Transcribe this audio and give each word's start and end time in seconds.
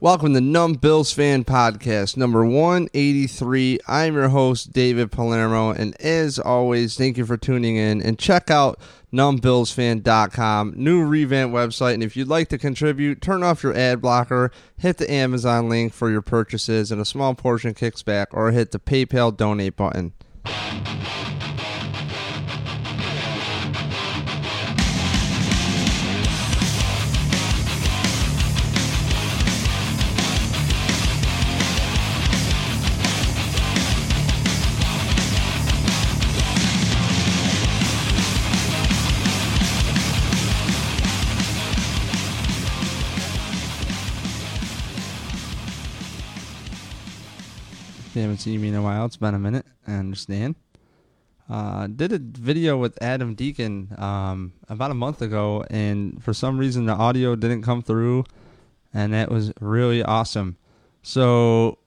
Welcome 0.00 0.34
to 0.34 0.40
Numb 0.40 0.74
Bills 0.74 1.12
Fan 1.12 1.42
Podcast, 1.42 2.16
number 2.16 2.44
183. 2.44 3.80
I'm 3.88 4.14
your 4.14 4.28
host, 4.28 4.72
David 4.72 5.10
Palermo, 5.10 5.70
and 5.70 6.00
as 6.00 6.38
always, 6.38 6.96
thank 6.96 7.18
you 7.18 7.26
for 7.26 7.36
tuning 7.36 7.74
in 7.74 8.00
and 8.00 8.16
check 8.16 8.48
out 8.48 8.78
numbbillsfan.com, 9.12 10.74
new 10.76 11.02
revamp 11.04 11.52
website. 11.52 11.94
And 11.94 12.04
if 12.04 12.16
you'd 12.16 12.28
like 12.28 12.46
to 12.50 12.58
contribute, 12.58 13.20
turn 13.20 13.42
off 13.42 13.64
your 13.64 13.76
ad 13.76 14.00
blocker, 14.00 14.52
hit 14.76 14.98
the 14.98 15.10
Amazon 15.10 15.68
link 15.68 15.92
for 15.92 16.08
your 16.08 16.22
purchases, 16.22 16.92
and 16.92 17.00
a 17.00 17.04
small 17.04 17.34
portion 17.34 17.74
kicks 17.74 18.04
back, 18.04 18.28
or 18.30 18.52
hit 18.52 18.70
the 18.70 18.78
PayPal 18.78 19.36
donate 19.36 19.74
button. 19.74 20.12
Haven't 48.20 48.38
seen 48.38 48.60
me 48.60 48.68
in 48.68 48.74
a 48.74 48.82
while. 48.82 49.06
It's 49.06 49.16
been 49.16 49.34
a 49.34 49.38
minute. 49.38 49.66
I 49.86 49.94
understand. 49.94 50.56
Uh, 51.48 51.86
did 51.86 52.12
a 52.12 52.18
video 52.18 52.76
with 52.76 53.00
Adam 53.02 53.34
Deacon 53.34 53.94
um, 53.96 54.52
about 54.68 54.90
a 54.90 54.94
month 54.94 55.22
ago, 55.22 55.64
and 55.70 56.22
for 56.22 56.34
some 56.34 56.58
reason 56.58 56.84
the 56.84 56.92
audio 56.92 57.34
didn't 57.34 57.62
come 57.62 57.82
through, 57.82 58.24
and 58.92 59.14
that 59.14 59.30
was 59.30 59.52
really 59.60 60.02
awesome. 60.02 60.58
So, 61.02 61.78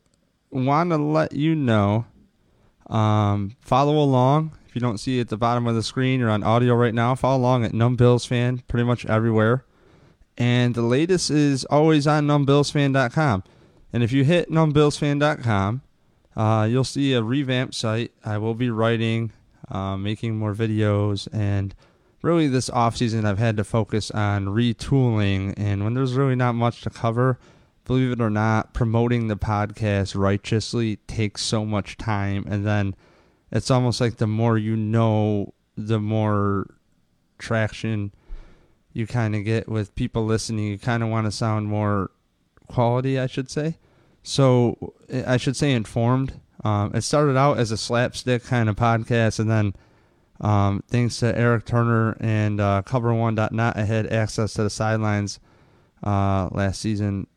want 0.49 0.90
to 0.90 0.98
let 0.98 1.34
you 1.34 1.54
know. 1.55 2.05
Um, 2.90 3.55
follow 3.62 3.98
along. 3.99 4.57
If 4.68 4.76
you 4.76 4.82
don't 4.82 4.98
see 4.98 5.20
it 5.20 5.21
at 5.21 5.29
the 5.29 5.38
bottom 5.38 5.68
of 5.68 5.76
the 5.76 5.84
screen, 5.84 6.20
you're 6.20 6.29
on 6.29 6.43
audio 6.43 6.73
right 6.76 6.93
now. 6.93 7.13
Follow 7.16 7.38
along 7.38 7.63
at 7.63 7.73
Numb 7.73 7.95
Bills 7.95 8.26
Fan, 8.26 8.63
pretty 8.68 8.84
much 8.84 9.05
everywhere. 9.05 9.63
And 10.38 10.73
the 10.73 10.82
latest 10.82 11.29
is 11.29 11.66
always 11.66 12.07
on 12.07 12.26
numbbillsfan.com. 12.26 13.43
And 13.93 14.04
if 14.04 14.12
you 14.12 14.23
hit 14.23 14.49
numbbillsfan.com, 14.49 15.82
uh, 16.35 16.68
you'll 16.70 16.84
see 16.84 17.13
a 17.13 17.24
revamped 17.24 17.76
site. 17.76 18.12
I 18.24 18.37
will 18.37 18.55
be 18.55 18.70
writing, 18.70 19.32
uh, 19.70 19.98
making 19.98 20.38
more 20.38 20.54
videos, 20.54 21.27
and 21.34 21.76
really 22.21 22.48
this 22.48 22.70
off 22.70 22.98
season 22.98 23.26
I've 23.26 23.40
had 23.40 23.57
to 23.57 23.63
focus 23.63 24.12
on 24.12 24.46
retooling. 24.46 25.54
And 25.57 25.84
when 25.84 25.93
there's 25.93 26.13
really 26.13 26.35
not 26.35 26.54
much 26.54 26.82
to 26.82 26.90
cover, 26.90 27.40
believe 27.85 28.12
it 28.12 28.21
or 28.21 28.29
not, 28.29 28.73
promoting 28.73 29.27
the 29.27 29.35
podcast 29.35 30.15
righteously 30.15 30.98
takes 31.07 31.41
so 31.41 31.65
much 31.65 31.98
time. 31.98 32.45
And 32.48 32.66
then 32.66 32.95
it's 33.51 33.71
almost 33.71 33.99
like 33.99 34.18
the 34.18 34.27
more 34.27 34.57
you 34.57 34.76
know, 34.76 35.54
the 35.76 35.99
more 35.99 36.68
traction 37.38 38.12
you 38.93 39.07
kind 39.07 39.35
of 39.35 39.43
get 39.43 39.68
with 39.68 39.95
people 39.95 40.26
listening. 40.26 40.68
You 40.68 40.77
kind 40.77 41.01
of 41.04 41.10
want 41.10 41.26
to 41.26 41.32
sound 41.32 41.68
more 41.68 42.12
quality, 42.68 43.20
I 43.20 43.27
should 43.27 43.49
say. 43.49 43.77
So 44.24 44.94
I 45.26 45.38
should 45.38 45.55
say 45.55 45.72
informed. 45.72 46.40
Um, 46.64 46.91
it 46.94 47.02
started 47.02 47.38
out 47.38 47.58
as 47.58 47.72
a 47.72 47.77
slapstick 47.77 48.44
kind 48.44 48.70
of 48.70 48.76
podcast, 48.76 49.40
and 49.40 49.50
then 49.50 49.74
um, 50.40 50.84
thanks 50.88 51.20
to 51.20 51.38
Eric 51.38 51.66
Turner 51.66 52.18
and 52.20 52.60
uh, 52.60 52.82
Cover1.net, 52.86 53.78
I 53.78 53.84
had 53.84 54.12
access 54.12 54.54
to 54.54 54.63
the 54.63 54.70
sidelines 54.70 55.40
uh, 56.04 56.50
last 56.52 56.82
season. 56.82 57.28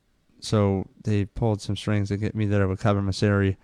So 0.40 0.86
they 1.04 1.24
pulled 1.24 1.62
some 1.62 1.76
strings 1.76 2.08
to 2.08 2.18
get 2.18 2.34
me 2.34 2.46
there 2.46 2.68
with 2.68 2.82
Kevin 2.82 3.04
Masseri. 3.04 3.56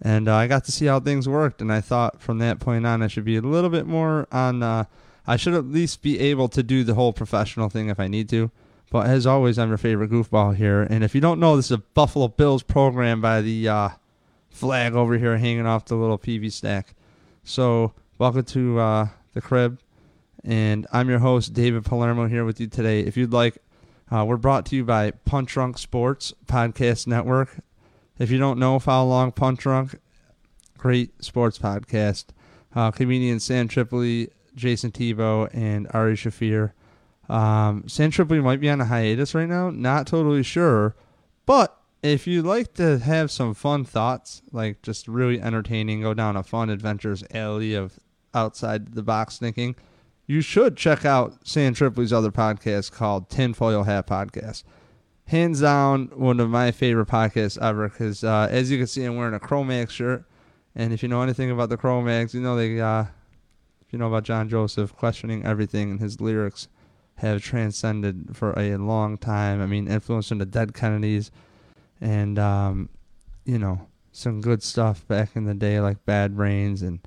And 0.00 0.28
uh, 0.28 0.36
I 0.36 0.46
got 0.46 0.64
to 0.64 0.72
see 0.72 0.86
how 0.86 1.00
things 1.00 1.28
worked, 1.28 1.60
and 1.60 1.72
I 1.72 1.80
thought 1.80 2.20
from 2.20 2.38
that 2.38 2.60
point 2.60 2.86
on 2.86 3.02
I 3.02 3.08
should 3.08 3.24
be 3.24 3.36
a 3.36 3.42
little 3.42 3.70
bit 3.70 3.86
more 3.86 4.26
on. 4.32 4.62
Uh, 4.62 4.84
I 5.26 5.36
should 5.36 5.54
at 5.54 5.64
least 5.64 6.02
be 6.02 6.18
able 6.20 6.48
to 6.48 6.62
do 6.62 6.84
the 6.84 6.94
whole 6.94 7.14
professional 7.14 7.70
thing 7.70 7.88
if 7.88 7.98
I 7.98 8.08
need 8.08 8.28
to. 8.30 8.50
But 8.94 9.08
as 9.08 9.26
always, 9.26 9.58
I'm 9.58 9.70
your 9.70 9.76
favorite 9.76 10.12
goofball 10.12 10.54
here. 10.54 10.82
And 10.82 11.02
if 11.02 11.16
you 11.16 11.20
don't 11.20 11.40
know, 11.40 11.56
this 11.56 11.64
is 11.64 11.72
a 11.72 11.78
Buffalo 11.78 12.28
Bills 12.28 12.62
program 12.62 13.20
by 13.20 13.40
the 13.40 13.68
uh, 13.68 13.88
flag 14.50 14.94
over 14.94 15.18
here 15.18 15.36
hanging 15.36 15.66
off 15.66 15.86
the 15.86 15.96
little 15.96 16.16
PV 16.16 16.52
stack. 16.52 16.94
So, 17.42 17.92
welcome 18.18 18.44
to 18.44 18.78
uh, 18.78 19.08
the 19.32 19.40
crib. 19.40 19.80
And 20.44 20.86
I'm 20.92 21.08
your 21.08 21.18
host, 21.18 21.54
David 21.54 21.84
Palermo, 21.84 22.28
here 22.28 22.44
with 22.44 22.60
you 22.60 22.68
today. 22.68 23.00
If 23.00 23.16
you'd 23.16 23.32
like, 23.32 23.58
uh, 24.12 24.24
we're 24.24 24.36
brought 24.36 24.64
to 24.66 24.76
you 24.76 24.84
by 24.84 25.10
Punch 25.10 25.52
Drunk 25.54 25.76
Sports 25.78 26.32
Podcast 26.46 27.08
Network. 27.08 27.56
If 28.20 28.30
you 28.30 28.38
don't 28.38 28.60
know, 28.60 28.78
follow 28.78 29.08
along 29.08 29.32
Punch 29.32 29.58
Drunk, 29.58 29.98
great 30.78 31.20
sports 31.20 31.58
podcast. 31.58 32.26
Uh, 32.76 32.92
comedians 32.92 33.42
Sam 33.42 33.66
Tripoli, 33.66 34.30
Jason 34.54 34.92
Tebow, 34.92 35.50
and 35.52 35.88
Ari 35.92 36.14
Shaffir 36.14 36.70
um, 37.28 37.84
Sam 37.88 38.10
Tripoli 38.10 38.40
might 38.40 38.60
be 38.60 38.70
on 38.70 38.80
a 38.80 38.84
hiatus 38.84 39.34
right 39.34 39.48
now. 39.48 39.70
Not 39.70 40.06
totally 40.06 40.42
sure. 40.42 40.94
But 41.46 41.76
if 42.02 42.26
you 42.26 42.42
like 42.42 42.74
to 42.74 42.98
have 42.98 43.30
some 43.30 43.54
fun 43.54 43.84
thoughts, 43.84 44.42
like 44.52 44.82
just 44.82 45.08
really 45.08 45.40
entertaining, 45.40 46.02
go 46.02 46.14
down 46.14 46.36
a 46.36 46.42
fun 46.42 46.70
adventures 46.70 47.24
alley 47.32 47.74
of 47.74 47.98
outside 48.34 48.94
the 48.94 49.02
box 49.02 49.38
thinking, 49.38 49.74
you 50.26 50.40
should 50.40 50.76
check 50.76 51.04
out 51.04 51.46
Sam 51.46 51.74
Tripoli's 51.74 52.12
other 52.12 52.30
podcast 52.30 52.92
called 52.92 53.30
Tinfoil 53.30 53.84
Hat 53.84 54.06
Podcast. 54.06 54.64
Hands 55.26 55.58
down, 55.58 56.10
one 56.14 56.40
of 56.40 56.50
my 56.50 56.70
favorite 56.70 57.08
podcasts 57.08 57.60
ever 57.62 57.88
because 57.88 58.22
uh, 58.22 58.48
as 58.50 58.70
you 58.70 58.78
can 58.78 58.86
see, 58.86 59.04
I'm 59.04 59.16
wearing 59.16 59.34
a 59.34 59.40
Cro-Mags 59.40 59.92
shirt. 59.92 60.24
And 60.74 60.92
if 60.92 61.02
you 61.02 61.08
know 61.08 61.22
anything 61.22 61.50
about 61.50 61.68
the 61.70 61.76
Cro-Mags, 61.76 62.34
you 62.34 62.40
know 62.40 62.56
they, 62.56 62.80
uh, 62.80 63.04
if 63.80 63.92
you 63.92 63.98
know 63.98 64.08
about 64.08 64.24
John 64.24 64.48
Joseph 64.48 64.94
questioning 64.94 65.44
everything 65.44 65.90
in 65.90 65.98
his 65.98 66.20
lyrics, 66.20 66.68
have 67.16 67.42
transcended 67.42 68.36
for 68.36 68.58
a 68.58 68.76
long 68.76 69.18
time. 69.18 69.60
I 69.62 69.66
mean, 69.66 69.88
influencing 69.88 70.38
the 70.38 70.46
dead 70.46 70.74
Kennedys 70.74 71.30
and, 72.00 72.38
um, 72.38 72.88
you 73.44 73.58
know, 73.58 73.86
some 74.12 74.40
good 74.40 74.62
stuff 74.62 75.06
back 75.06 75.30
in 75.34 75.44
the 75.44 75.54
day 75.54 75.80
like 75.80 76.04
Bad 76.04 76.36
Brains 76.36 76.82
and, 76.82 77.00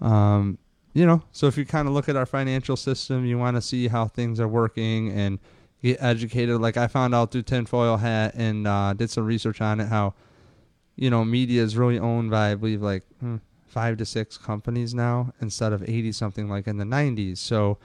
um, 0.00 0.58
you 0.94 1.04
know, 1.04 1.22
so 1.30 1.46
if 1.46 1.58
you 1.58 1.66
kind 1.66 1.86
of 1.86 1.92
look 1.92 2.08
at 2.08 2.16
our 2.16 2.24
financial 2.24 2.76
system, 2.76 3.26
you 3.26 3.38
want 3.38 3.56
to 3.56 3.60
see 3.60 3.88
how 3.88 4.06
things 4.06 4.40
are 4.40 4.48
working 4.48 5.10
and 5.10 5.38
get 5.82 6.02
educated. 6.02 6.58
Like 6.60 6.78
I 6.78 6.86
found 6.86 7.14
out 7.14 7.30
through 7.30 7.42
Tinfoil 7.42 7.98
Hat 7.98 8.34
and 8.34 8.66
uh, 8.66 8.94
did 8.94 9.10
some 9.10 9.26
research 9.26 9.60
on 9.60 9.80
it 9.80 9.88
how, 9.88 10.14
you 10.96 11.10
know, 11.10 11.24
media 11.24 11.62
is 11.62 11.76
really 11.76 11.98
owned 11.98 12.30
by, 12.30 12.52
I 12.52 12.54
believe, 12.54 12.80
like 12.80 13.02
hmm, 13.20 13.36
five 13.66 13.98
to 13.98 14.06
six 14.06 14.38
companies 14.38 14.94
now 14.94 15.34
instead 15.42 15.74
of 15.74 15.82
80 15.82 16.12
something 16.12 16.48
like 16.48 16.66
in 16.66 16.78
the 16.78 16.84
90s. 16.84 17.36
So, 17.36 17.76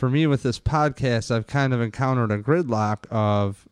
for 0.00 0.08
me 0.08 0.26
with 0.26 0.42
this 0.42 0.58
podcast, 0.58 1.30
I've 1.30 1.46
kind 1.46 1.74
of 1.74 1.82
encountered 1.82 2.32
a 2.32 2.38
gridlock 2.38 3.04
of 3.10 3.68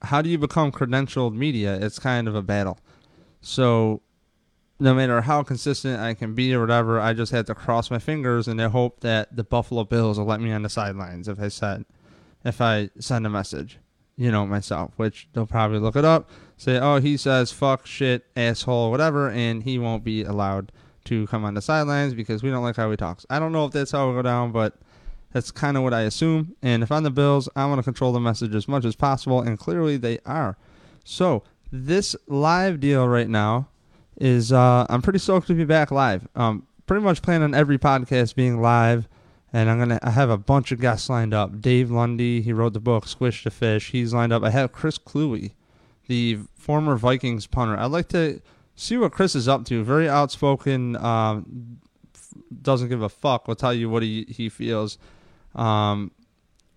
how 0.00 0.22
do 0.22 0.30
you 0.30 0.38
become 0.38 0.72
credentialed 0.72 1.34
media? 1.34 1.78
It's 1.78 1.98
kind 1.98 2.26
of 2.26 2.34
a 2.34 2.40
battle. 2.40 2.78
So 3.42 4.00
no 4.78 4.94
matter 4.94 5.20
how 5.20 5.42
consistent 5.42 6.00
I 6.00 6.14
can 6.14 6.34
be 6.34 6.54
or 6.54 6.60
whatever, 6.60 6.98
I 6.98 7.12
just 7.12 7.30
had 7.30 7.46
to 7.48 7.54
cross 7.54 7.90
my 7.90 7.98
fingers 7.98 8.48
and 8.48 8.60
I 8.60 8.68
hope 8.68 9.00
that 9.00 9.36
the 9.36 9.44
Buffalo 9.44 9.84
Bills 9.84 10.18
will 10.18 10.24
let 10.24 10.40
me 10.40 10.50
on 10.50 10.62
the 10.62 10.70
sidelines 10.70 11.28
if 11.28 11.38
I 11.38 11.48
said 11.48 11.84
if 12.42 12.62
I 12.62 12.88
send 12.98 13.26
a 13.26 13.30
message, 13.30 13.78
you 14.16 14.30
know, 14.30 14.46
myself, 14.46 14.92
which 14.96 15.28
they'll 15.34 15.44
probably 15.44 15.78
look 15.78 15.94
it 15.94 16.06
up, 16.06 16.30
say, 16.56 16.78
Oh, 16.78 17.00
he 17.00 17.18
says 17.18 17.52
fuck, 17.52 17.86
shit, 17.86 18.24
asshole, 18.34 18.90
whatever, 18.90 19.28
and 19.28 19.62
he 19.62 19.78
won't 19.78 20.04
be 20.04 20.22
allowed 20.22 20.72
to 21.04 21.26
come 21.28 21.44
on 21.44 21.54
the 21.54 21.62
sidelines 21.62 22.14
because 22.14 22.42
we 22.42 22.50
don't 22.50 22.62
like 22.62 22.76
how 22.76 22.90
he 22.90 22.96
talks. 22.96 23.26
I 23.30 23.38
don't 23.38 23.52
know 23.52 23.66
if 23.66 23.72
that's 23.72 23.90
how 23.90 24.02
it'll 24.02 24.14
go 24.14 24.22
down, 24.22 24.52
but 24.52 24.74
that's 25.32 25.50
kind 25.50 25.76
of 25.76 25.82
what 25.82 25.94
I 25.94 26.02
assume. 26.02 26.56
And 26.62 26.82
if 26.82 26.90
I'm 26.90 27.02
the 27.02 27.10
Bills, 27.10 27.48
I 27.56 27.66
want 27.66 27.78
to 27.78 27.82
control 27.82 28.12
the 28.12 28.20
message 28.20 28.54
as 28.54 28.68
much 28.68 28.84
as 28.84 28.96
possible, 28.96 29.40
and 29.40 29.58
clearly 29.58 29.96
they 29.96 30.18
are. 30.26 30.56
So 31.04 31.42
this 31.72 32.16
live 32.26 32.80
deal 32.80 33.06
right 33.08 33.28
now 33.28 33.68
is 34.16 34.52
uh, 34.52 34.86
I'm 34.88 35.02
pretty 35.02 35.18
stoked 35.18 35.46
to 35.46 35.54
be 35.54 35.64
back 35.64 35.90
live. 35.90 36.26
Um, 36.34 36.66
pretty 36.86 37.04
much 37.04 37.22
plan 37.22 37.42
on 37.42 37.54
every 37.54 37.78
podcast 37.78 38.34
being 38.34 38.60
live, 38.60 39.08
and 39.52 39.70
I'm 39.70 39.78
gonna 39.78 40.00
I 40.02 40.10
have 40.10 40.30
a 40.30 40.36
bunch 40.36 40.72
of 40.72 40.80
guests 40.80 41.08
lined 41.08 41.32
up. 41.32 41.60
Dave 41.60 41.90
Lundy, 41.90 42.42
he 42.42 42.52
wrote 42.52 42.72
the 42.72 42.80
book 42.80 43.06
Squish 43.06 43.44
the 43.44 43.50
Fish. 43.50 43.90
He's 43.92 44.12
lined 44.12 44.32
up. 44.32 44.42
I 44.42 44.50
have 44.50 44.72
Chris 44.72 44.98
Kluwe, 44.98 45.52
the 46.08 46.40
former 46.54 46.96
Vikings 46.96 47.46
punter. 47.46 47.76
I'd 47.78 47.86
like 47.86 48.08
to 48.08 48.40
see 48.80 48.96
what 48.96 49.12
Chris 49.12 49.34
is 49.34 49.46
up 49.46 49.64
to. 49.66 49.84
Very 49.84 50.08
outspoken. 50.08 50.96
Um, 50.96 51.80
doesn't 52.62 52.88
give 52.88 53.02
a 53.02 53.08
fuck. 53.08 53.46
Will 53.46 53.54
tell 53.54 53.74
you 53.74 53.88
what 53.88 54.02
he 54.02 54.26
he 54.28 54.48
feels. 54.48 54.98
Um, 55.54 56.10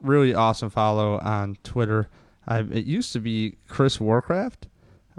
really 0.02 0.34
awesome 0.34 0.70
follow 0.70 1.20
on 1.20 1.58
Twitter. 1.64 2.10
I, 2.48 2.60
it 2.60 2.86
used 2.86 3.14
to 3.14 3.20
be 3.20 3.58
Chris 3.68 4.00
Warcraft. 4.00 4.68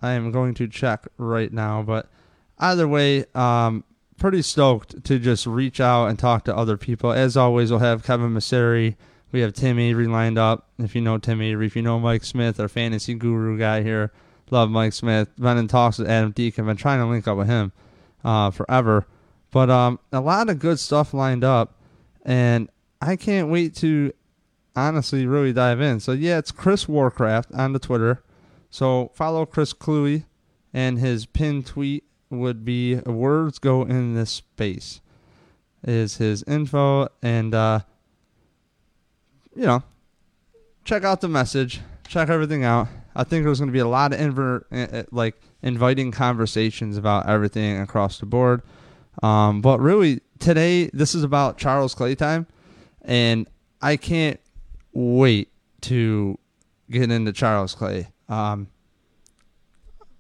I 0.01 0.13
am 0.13 0.31
going 0.31 0.55
to 0.55 0.69
check 0.69 1.07
right 1.17 1.53
now, 1.53 1.83
but 1.83 2.11
either 2.59 2.87
way, 2.87 3.25
um, 3.35 3.85
pretty 4.19 4.43
stoked 4.43 5.05
to 5.05 5.19
just 5.19 5.47
reach 5.47 5.81
out 5.81 6.09
and 6.09 6.19
talk 6.19 6.45
to 6.45 6.57
other 6.57 6.77
people. 6.77 7.13
As 7.13 7.37
always, 7.37 7.71
we'll 7.71 7.81
have 7.81 8.05
Kevin 8.05 8.35
Masseri, 8.35 8.97
We 9.33 9.41
have 9.41 9.55
Tim 9.55 9.79
Avery 9.79 10.07
lined 10.07 10.37
up. 10.37 10.69
If 10.79 10.95
you 10.95 11.01
know 11.01 11.17
Tim 11.19 11.41
Avery, 11.41 11.67
if 11.67 11.77
you 11.77 11.83
know 11.83 11.99
Mike 11.99 12.25
Smith, 12.25 12.61
our 12.61 12.69
fantasy 12.69 13.15
guru 13.15 13.57
guy 13.57 13.83
here, 13.83 14.13
love 14.51 14.71
Mike 14.71 14.93
Smith. 14.93 15.29
Been 15.39 15.59
in 15.59 15.69
talks 15.69 15.99
with 15.99 16.09
Adam 16.09 16.33
Deacon. 16.33 16.67
Been 16.67 16.77
trying 16.77 17.01
to 17.01 17.07
link 17.07 17.27
up 17.27 17.37
with 17.37 17.49
him 17.49 17.73
uh, 18.25 18.51
forever. 18.51 19.07
But 19.51 19.71
um, 19.71 20.01
a 20.13 20.21
lot 20.21 20.51
of 20.51 20.59
good 20.59 20.79
stuff 20.81 21.15
lined 21.15 21.45
up, 21.45 21.75
and 22.25 22.69
I 23.01 23.17
can't 23.17 23.51
wait 23.51 23.75
to 23.77 24.13
honestly 24.75 25.27
really 25.27 25.53
dive 25.53 25.81
in. 25.81 26.01
So 26.01 26.13
yeah, 26.13 26.39
it's 26.39 26.51
Chris 26.51 26.89
Warcraft 26.89 27.53
on 27.55 27.73
the 27.73 27.79
Twitter. 27.79 28.23
So 28.71 29.13
follow 29.15 29.47
Chris 29.47 29.73
Kluwe, 29.73 30.25
and 30.73 30.99
his 30.99 31.27
pinned 31.27 31.67
tweet 31.67 32.05
would 32.31 32.65
be 32.65 32.97
"Words 32.97 33.59
go 33.59 33.83
in 33.83 34.15
this 34.15 34.31
space." 34.31 35.01
Is 35.87 36.17
his 36.17 36.43
info 36.45 37.09
and 37.23 37.55
uh, 37.55 37.81
you 39.55 39.67
know, 39.67 39.83
check 40.85 41.05
out 41.05 41.21
the 41.21 41.29
message, 41.29 41.81
check 42.09 42.29
everything 42.29 42.65
out. 42.65 42.89
I 43.15 43.25
think 43.25 43.45
there's 43.45 43.61
going 43.61 43.69
to 43.69 43.73
be 43.73 43.79
a 43.79 43.89
lot 43.89 44.13
of 44.13 44.39
eh, 44.39 44.61
eh, 44.71 45.03
like 45.11 45.41
inviting 45.63 46.11
conversations 46.11 46.97
about 46.97 47.29
everything 47.29 47.81
across 47.81 48.19
the 48.19 48.27
board. 48.27 48.63
Um, 49.23 49.61
but 49.61 49.81
really, 49.81 50.21
today 50.39 50.91
this 50.93 51.15
is 51.15 51.23
about 51.23 51.59
Charles 51.59 51.95
Clay 51.95 52.15
time, 52.15 52.47
and 53.03 53.49
I 53.81 53.97
can't 53.97 54.41
wait 54.93 55.51
to 55.83 56.39
get 56.91 57.11
into 57.11 57.33
Charles 57.33 57.75
Clay. 57.75 58.09
Um, 58.29 58.69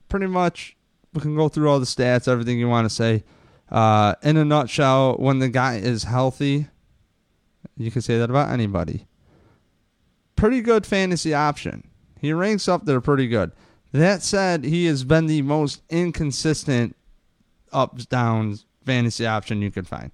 pretty 0.08 0.26
much, 0.26 0.76
we 1.12 1.20
can 1.20 1.34
go 1.36 1.48
through 1.48 1.68
all 1.68 1.80
the 1.80 1.86
stats, 1.86 2.28
everything 2.28 2.58
you 2.58 2.68
want 2.68 2.88
to 2.88 2.94
say. 2.94 3.24
Uh, 3.70 4.14
in 4.22 4.36
a 4.36 4.44
nutshell, 4.44 5.16
when 5.16 5.40
the 5.40 5.48
guy 5.48 5.76
is 5.76 6.04
healthy, 6.04 6.68
you 7.76 7.90
can 7.90 8.02
say 8.02 8.18
that 8.18 8.30
about 8.30 8.50
anybody 8.50 9.06
pretty 10.36 10.60
good 10.60 10.86
fantasy 10.86 11.32
option. 11.32 11.88
He 12.20 12.32
ranks 12.32 12.68
up 12.68 12.84
there 12.84 13.00
pretty 13.00 13.28
good. 13.28 13.52
That 13.92 14.22
said, 14.22 14.64
he 14.64 14.86
has 14.86 15.04
been 15.04 15.26
the 15.26 15.42
most 15.42 15.82
inconsistent 15.88 16.96
ups 17.72 18.06
downs 18.06 18.66
fantasy 18.84 19.26
option 19.26 19.62
you 19.62 19.70
can 19.70 19.84
find. 19.84 20.10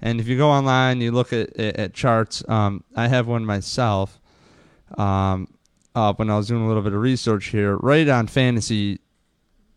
And 0.00 0.20
if 0.20 0.26
you 0.26 0.36
go 0.36 0.50
online, 0.50 1.00
you 1.00 1.12
look 1.12 1.32
at 1.32 1.56
at, 1.56 1.94
charts. 1.94 2.46
Um, 2.48 2.82
I 2.96 3.08
have 3.08 3.26
one 3.26 3.44
myself. 3.44 4.20
Um, 4.98 5.48
up 5.94 6.18
when 6.18 6.30
I 6.30 6.36
was 6.36 6.48
doing 6.48 6.62
a 6.62 6.68
little 6.68 6.82
bit 6.82 6.92
of 6.92 7.00
research 7.00 7.46
here, 7.46 7.76
right 7.76 8.08
on 8.08 8.26
Fantasy 8.26 8.98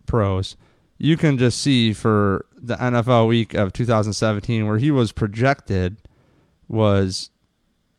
Pros, 0.06 0.56
you 0.98 1.18
can 1.18 1.38
just 1.38 1.62
see 1.62 1.94
for 1.94 2.45
the 2.57 2.75
NFL 2.75 3.27
week 3.27 3.54
of 3.54 3.74
2017 3.74 4.66
where 4.66 4.77
he 4.77 4.92
was 4.92 5.12
projected 5.12 5.98
was 6.68 7.30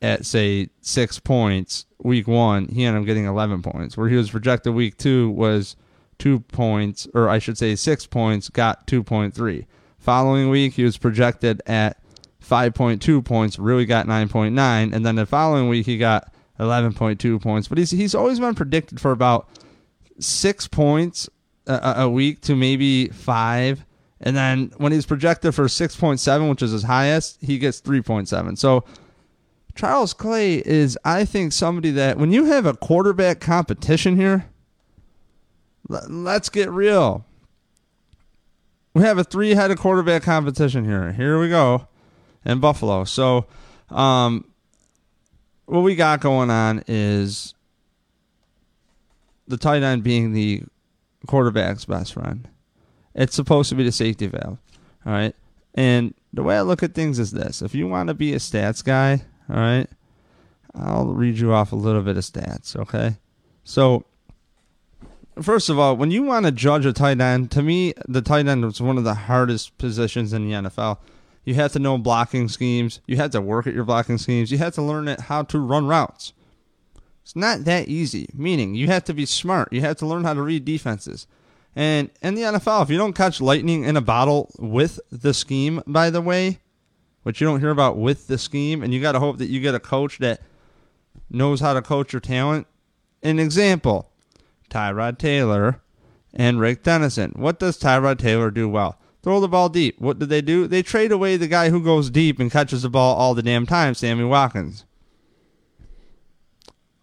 at 0.03 0.27
say 0.27 0.69
six 0.81 1.19
points 1.19 1.87
week 2.03 2.29
one, 2.29 2.69
he 2.69 2.85
ended 2.85 3.03
up 3.03 3.07
getting 3.07 3.25
11 3.25 3.63
points. 3.63 3.97
Where 3.97 4.09
he 4.09 4.17
was 4.17 4.31
projected 4.31 4.75
week 4.75 4.97
two 4.97 5.31
was 5.31 5.77
two 6.19 6.41
points, 6.41 7.07
or 7.15 7.29
I 7.29 7.39
should 7.39 7.59
say 7.59 7.75
six 7.77 8.07
points, 8.07 8.49
got 8.49 8.87
2.3. 8.87 9.67
Following 9.99 10.51
week, 10.51 10.75
he 10.75 10.85
was 10.85 10.97
projected 10.97 11.63
at 11.67 11.99
5.2 12.43 13.25
points, 13.25 13.59
really 13.59 13.87
got 13.87 14.07
9.9, 14.07 14.95
and 14.95 15.05
then 15.05 15.17
the 15.17 15.27
following 15.27 15.69
week 15.69 15.87
he 15.87 15.99
got 15.99 16.33
11.2 16.61 17.43
points. 17.43 17.69
But 17.69 17.79
he's 17.79 17.91
he's 17.91 18.15
always 18.15 18.39
been 18.41 18.55
predicted 18.55 19.01
for 19.01 19.11
about 19.11 19.49
six 20.19 20.67
points 20.69 21.29
a, 21.67 21.95
a 21.99 22.09
week 22.09 22.41
to 22.43 22.57
maybe 22.57 23.09
five. 23.09 23.85
And 24.21 24.35
then 24.35 24.73
when 24.79 24.93
he's 24.93 25.05
projected 25.05 25.55
for 25.55 25.67
6.7, 25.67 26.49
which 26.49 26.63
is 26.63 26.71
his 26.71 26.85
highest, 26.85 27.39
he 27.43 27.59
gets 27.59 27.83
3.7. 27.83 28.57
So 28.57 28.85
Charles 29.77 30.15
Clay 30.15 30.57
is, 30.57 30.99
I 31.05 31.25
think, 31.25 31.53
somebody 31.53 31.91
that 31.93 32.19
when 32.19 32.33
you 32.33 32.47
have 32.47 32.67
a 32.67 32.75
quarterback 32.75 33.41
competition 33.41 34.17
here, 34.17 34.47
let's 35.89 36.49
get 36.49 36.71
real. 36.71 37.25
We 38.95 39.03
have 39.03 39.19
a 39.19 39.25
three 39.25 39.55
headed 39.55 39.79
quarterback 39.79 40.23
competition 40.23 40.87
here. 40.87 41.13
Here 41.13 41.39
we 41.39 41.51
go 41.51 41.87
in 42.45 42.61
Buffalo. 42.61 43.05
So, 43.05 43.47
um, 43.91 44.47
what 45.67 45.81
we 45.81 45.95
got 45.95 46.21
going 46.21 46.49
on 46.49 46.83
is 46.89 47.55
the 49.47 49.59
tight 49.59 49.83
end 49.83 50.03
being 50.03 50.33
the 50.33 50.63
quarterback's 51.27 51.85
best 51.85 52.15
friend. 52.15 52.49
It's 53.15 53.35
supposed 53.35 53.69
to 53.69 53.75
be 53.75 53.85
the 53.85 53.93
safety 53.93 54.27
valve. 54.27 54.59
All 55.05 55.13
right. 55.13 55.35
And 55.75 56.15
the 56.33 56.43
way 56.43 56.57
I 56.57 56.63
look 56.63 56.83
at 56.83 56.95
things 56.95 57.19
is 57.19 57.33
this 57.33 57.61
if 57.61 57.75
you 57.75 57.87
want 57.87 58.09
to 58.09 58.15
be 58.15 58.33
a 58.33 58.39
stats 58.39 58.83
guy, 58.83 59.23
all 59.49 59.57
right. 59.57 59.89
I'll 60.75 61.07
read 61.07 61.39
you 61.39 61.53
off 61.53 61.73
a 61.73 61.77
little 61.77 62.03
bit 62.03 62.17
of 62.17 62.25
stats, 62.25 62.77
okay? 62.77 63.17
So, 63.65 64.05
first 65.41 65.69
of 65.69 65.79
all, 65.79 65.97
when 65.97 66.11
you 66.11 66.23
want 66.23 66.47
to 66.47 66.53
judge 66.53 66.85
a 66.85 66.93
tight 66.93 67.21
end, 67.21 67.51
to 67.53 67.63
me, 67.63 67.95
the 68.07 68.23
tight 68.23 68.47
end 68.47 68.65
is 68.65 68.81
one 68.81 68.99
of 68.99 69.05
the 69.05 69.15
hardest 69.15 69.79
positions 69.79 70.33
in 70.33 70.49
the 70.49 70.55
NFL. 70.55 70.99
You 71.45 71.55
have 71.55 71.73
to 71.73 71.79
know 71.79 71.97
blocking 71.97 72.49
schemes. 72.49 73.01
You 73.07 73.17
have 73.17 73.31
to 73.31 73.41
work 73.41 73.67
at 73.67 73.75
your 73.75 73.85
blocking 73.85 74.19
schemes. 74.19 74.51
You 74.51 74.59
have 74.59 74.75
to 74.75 74.83
learn 74.83 75.07
how 75.07 75.45
to 75.45 75.59
run 75.59 75.87
routes. 75.87 76.33
It's 77.23 77.37
not 77.37 77.65
that 77.65 77.89
easy, 77.89 78.29
meaning 78.35 78.75
you 78.75 78.89
have 78.89 79.05
to 79.05 79.15
be 79.15 79.27
smart. 79.27 79.73
You 79.73 79.81
have 79.81 79.97
to 79.97 80.07
learn 80.07 80.25
how 80.25 80.35
to 80.35 80.43
read 80.43 80.65
defenses. 80.65 81.27
And 81.75 82.11
in 82.23 82.35
the 82.35 82.43
NFL, 82.43 82.83
if 82.83 82.91
you 82.91 82.99
don't 82.99 83.15
catch 83.15 83.41
lightning 83.41 83.85
in 83.85 83.97
a 83.97 84.01
bottle 84.01 84.51
with 84.59 85.01
the 85.11 85.35
scheme, 85.35 85.83
by 85.87 86.11
the 86.11 86.21
way, 86.21 86.61
which 87.27 87.41
you 87.41 87.45
don't 87.45 87.59
hear 87.59 87.71
about 87.71 87.99
with 87.99 88.29
the 88.29 88.39
scheme, 88.39 88.85
and 88.85 88.95
you 88.95 89.01
got 89.01 89.11
to 89.11 89.19
hope 89.19 89.39
that 89.39 89.49
you 89.49 89.59
get 89.59 89.75
a 89.75 89.81
coach 89.81 90.19
that 90.19 90.41
knows 91.29 91.59
how 91.59 91.75
to 91.75 91.83
coach 91.83 92.13
your 92.13 92.21
talent. 92.21 92.69
An 93.21 93.41
example 93.41 94.13
Tyrod 94.71 95.19
Taylor 95.19 95.83
and 96.33 96.61
Rick 96.61 96.85
Dennison. 96.85 97.33
What 97.35 97.59
does 97.59 97.81
Tyrod 97.81 98.21
Taylor 98.21 98.53
do 98.53 98.69
well? 98.69 99.01
Throw 99.25 99.41
the 99.41 99.49
ball 99.49 99.69
deep. 99.69 100.01
What 100.01 100.21
did 100.21 100.29
they 100.29 100.41
do? 100.41 100.69
They 100.69 100.85
trade 100.85 101.11
away 101.11 101.37
the 101.37 101.49
guy 101.49 101.71
who 101.71 101.83
goes 101.83 102.11
deep 102.11 102.39
and 102.39 102.49
catches 102.49 102.83
the 102.83 102.91
ball 102.91 103.17
all 103.17 103.35
the 103.35 103.43
damn 103.43 103.67
time, 103.67 103.95
Sammy 103.95 104.23
Watkins. 104.23 104.85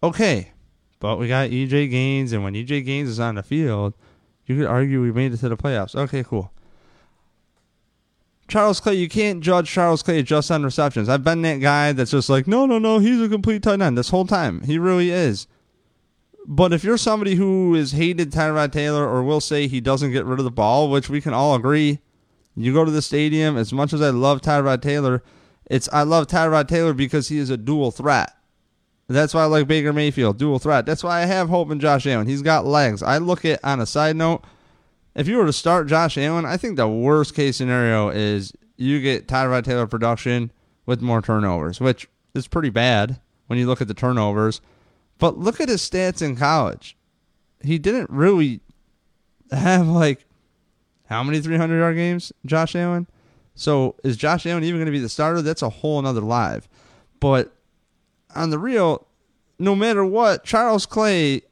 Okay, 0.02 0.52
but 1.00 1.18
we 1.18 1.28
got 1.28 1.50
EJ 1.50 1.90
Gaines, 1.90 2.32
and 2.32 2.42
when 2.42 2.54
EJ 2.54 2.86
Gaines 2.86 3.10
is 3.10 3.20
on 3.20 3.34
the 3.34 3.42
field, 3.42 3.92
you 4.46 4.56
could 4.56 4.68
argue 4.68 5.02
we 5.02 5.12
made 5.12 5.34
it 5.34 5.40
to 5.40 5.50
the 5.50 5.56
playoffs. 5.58 5.94
Okay, 5.94 6.24
cool. 6.24 6.50
Charles 8.46 8.80
Clay, 8.80 8.94
you 8.94 9.08
can't 9.08 9.42
judge 9.42 9.70
Charles 9.70 10.02
Clay 10.02 10.22
just 10.22 10.50
on 10.50 10.64
receptions. 10.64 11.08
I've 11.08 11.24
been 11.24 11.42
that 11.42 11.60
guy 11.60 11.92
that's 11.92 12.10
just 12.10 12.28
like, 12.28 12.46
no, 12.46 12.66
no, 12.66 12.78
no, 12.78 12.98
he's 12.98 13.20
a 13.20 13.28
complete 13.28 13.62
tight 13.62 13.80
end 13.80 13.96
this 13.96 14.10
whole 14.10 14.26
time. 14.26 14.62
He 14.62 14.78
really 14.78 15.10
is. 15.10 15.46
But 16.46 16.74
if 16.74 16.84
you're 16.84 16.98
somebody 16.98 17.36
who 17.36 17.72
has 17.74 17.92
hated 17.92 18.30
Tyrod 18.30 18.72
Taylor 18.72 19.08
or 19.08 19.22
will 19.22 19.40
say 19.40 19.66
he 19.66 19.80
doesn't 19.80 20.12
get 20.12 20.26
rid 20.26 20.38
of 20.38 20.44
the 20.44 20.50
ball, 20.50 20.90
which 20.90 21.08
we 21.08 21.22
can 21.22 21.32
all 21.32 21.54
agree, 21.54 22.00
you 22.54 22.72
go 22.72 22.84
to 22.84 22.90
the 22.90 23.02
stadium, 23.02 23.56
as 23.56 23.72
much 23.72 23.92
as 23.92 24.02
I 24.02 24.10
love 24.10 24.42
Tyrod 24.42 24.82
Taylor, 24.82 25.22
it's 25.70 25.88
I 25.90 26.02
love 26.02 26.26
Tyrod 26.26 26.68
Taylor 26.68 26.92
because 26.92 27.28
he 27.28 27.38
is 27.38 27.48
a 27.48 27.56
dual 27.56 27.90
threat. 27.90 28.30
That's 29.08 29.34
why 29.34 29.42
I 29.42 29.46
like 29.46 29.66
Baker 29.66 29.92
Mayfield, 29.92 30.38
dual 30.38 30.58
threat. 30.58 30.86
That's 30.86 31.04
why 31.04 31.22
I 31.22 31.26
have 31.26 31.48
hope 31.48 31.70
in 31.70 31.80
Josh 31.80 32.06
Allen. 32.06 32.26
He's 32.26 32.42
got 32.42 32.64
legs. 32.66 33.02
I 33.02 33.18
look 33.18 33.44
at 33.44 33.62
on 33.62 33.80
a 33.80 33.86
side 33.86 34.16
note, 34.16 34.44
if 35.14 35.28
you 35.28 35.36
were 35.38 35.46
to 35.46 35.52
start 35.52 35.86
Josh 35.86 36.18
Allen, 36.18 36.44
I 36.44 36.56
think 36.56 36.76
the 36.76 36.88
worst 36.88 37.34
case 37.34 37.56
scenario 37.56 38.08
is 38.08 38.52
you 38.76 39.00
get 39.00 39.28
Tyrod 39.28 39.64
Taylor 39.64 39.86
production 39.86 40.50
with 40.86 41.00
more 41.00 41.22
turnovers, 41.22 41.80
which 41.80 42.08
is 42.34 42.48
pretty 42.48 42.70
bad 42.70 43.20
when 43.46 43.58
you 43.58 43.66
look 43.66 43.80
at 43.80 43.88
the 43.88 43.94
turnovers. 43.94 44.60
But 45.18 45.38
look 45.38 45.60
at 45.60 45.68
his 45.68 45.88
stats 45.88 46.20
in 46.20 46.36
college. 46.36 46.96
He 47.62 47.78
didn't 47.78 48.10
really 48.10 48.60
have 49.50 49.86
like 49.86 50.26
how 51.06 51.22
many 51.22 51.40
300 51.40 51.78
yard 51.78 51.96
games, 51.96 52.32
Josh 52.44 52.74
Allen? 52.74 53.06
So 53.54 53.94
is 54.02 54.16
Josh 54.16 54.46
Allen 54.46 54.64
even 54.64 54.80
going 54.80 54.86
to 54.86 54.92
be 54.92 54.98
the 54.98 55.08
starter? 55.08 55.42
That's 55.42 55.62
a 55.62 55.68
whole 55.68 55.98
another 55.98 56.20
live. 56.20 56.68
But 57.20 57.52
on 58.34 58.50
the 58.50 58.58
real, 58.58 59.06
no 59.58 59.76
matter 59.76 60.04
what, 60.04 60.44
Charles 60.44 60.86
Clay 60.86 61.42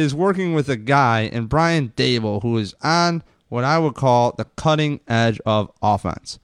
is 0.00 0.14
working 0.14 0.54
with 0.54 0.68
a 0.68 0.76
guy 0.76 1.20
in 1.20 1.46
Brian 1.46 1.92
Daboll 1.96 2.42
who 2.42 2.58
is 2.58 2.74
on 2.82 3.22
what 3.48 3.64
I 3.64 3.78
would 3.78 3.94
call 3.94 4.32
the 4.32 4.44
cutting 4.56 5.00
edge 5.06 5.40
of 5.44 5.70
offense. 5.82 6.38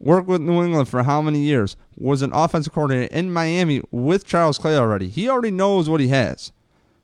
Worked 0.00 0.28
with 0.28 0.40
New 0.40 0.62
England 0.62 0.88
for 0.88 1.04
how 1.04 1.22
many 1.22 1.40
years? 1.40 1.76
Was 1.96 2.22
an 2.22 2.32
offensive 2.32 2.72
coordinator 2.72 3.14
in 3.14 3.32
Miami 3.32 3.82
with 3.90 4.26
Charles 4.26 4.58
Clay 4.58 4.76
already. 4.76 5.08
He 5.08 5.28
already 5.28 5.50
knows 5.50 5.88
what 5.88 6.00
he 6.00 6.08
has. 6.08 6.50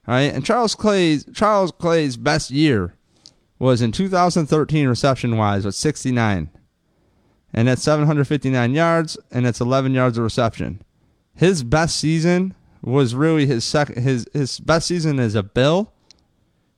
All 0.06 0.14
right, 0.14 0.32
and 0.32 0.44
Charles 0.44 0.74
Clay's 0.74 1.26
Charles 1.34 1.70
Clay's 1.70 2.16
best 2.16 2.50
year 2.50 2.94
was 3.58 3.82
in 3.82 3.92
2013 3.92 4.88
reception 4.88 5.36
wise 5.36 5.64
with 5.64 5.74
69. 5.74 6.50
And 7.52 7.68
that's 7.68 7.82
759 7.82 8.74
yards 8.74 9.18
and 9.30 9.46
it's 9.46 9.60
11 9.60 9.94
yards 9.94 10.18
of 10.18 10.24
reception. 10.24 10.82
His 11.34 11.62
best 11.62 11.96
season 11.96 12.54
was 12.82 13.14
really 13.14 13.46
his 13.46 13.64
second 13.64 14.02
his 14.02 14.26
his 14.32 14.60
best 14.60 14.86
season 14.86 15.18
as 15.18 15.34
a 15.34 15.42
Bill 15.42 15.92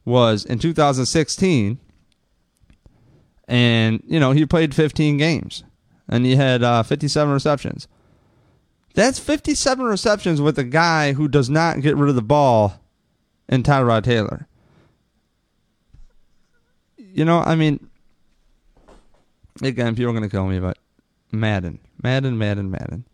was 0.05 0.45
in 0.45 0.59
2016, 0.59 1.79
and 3.49 4.03
you 4.07 4.21
know 4.21 4.33
he 4.33 4.47
played 4.47 4.75
15 4.75 5.17
games 5.17 5.65
and 6.11 6.27
he 6.27 6.37
had 6.37 6.63
uh, 6.63 6.83
57 6.83 7.33
receptions. 7.33 7.89
That's 8.95 9.21
57 9.21 9.87
receptions 9.87 10.41
with 10.41 10.59
a 10.59 10.65
guy 10.65 11.13
who 11.13 11.29
does 11.29 11.49
not 11.49 11.81
get 11.81 11.97
rid 11.97 12.11
of 12.11 12.17
the 12.17 12.23
ball 12.23 12.81
in 13.49 13.63
Tyrod 13.63 14.03
Taylor. 14.03 14.49
You 16.97 17.25
know, 17.25 17.39
I 17.39 17.55
mean, 17.55 17.89
again, 19.63 19.95
people 19.95 20.11
are 20.11 20.15
going 20.15 20.25
to 20.25 20.29
kill 20.29 20.47
me, 20.47 20.59
but 20.59 20.79
Madden, 21.31 21.79
Madden, 22.03 22.37
Madden, 22.37 22.71
Madden. 22.71 23.05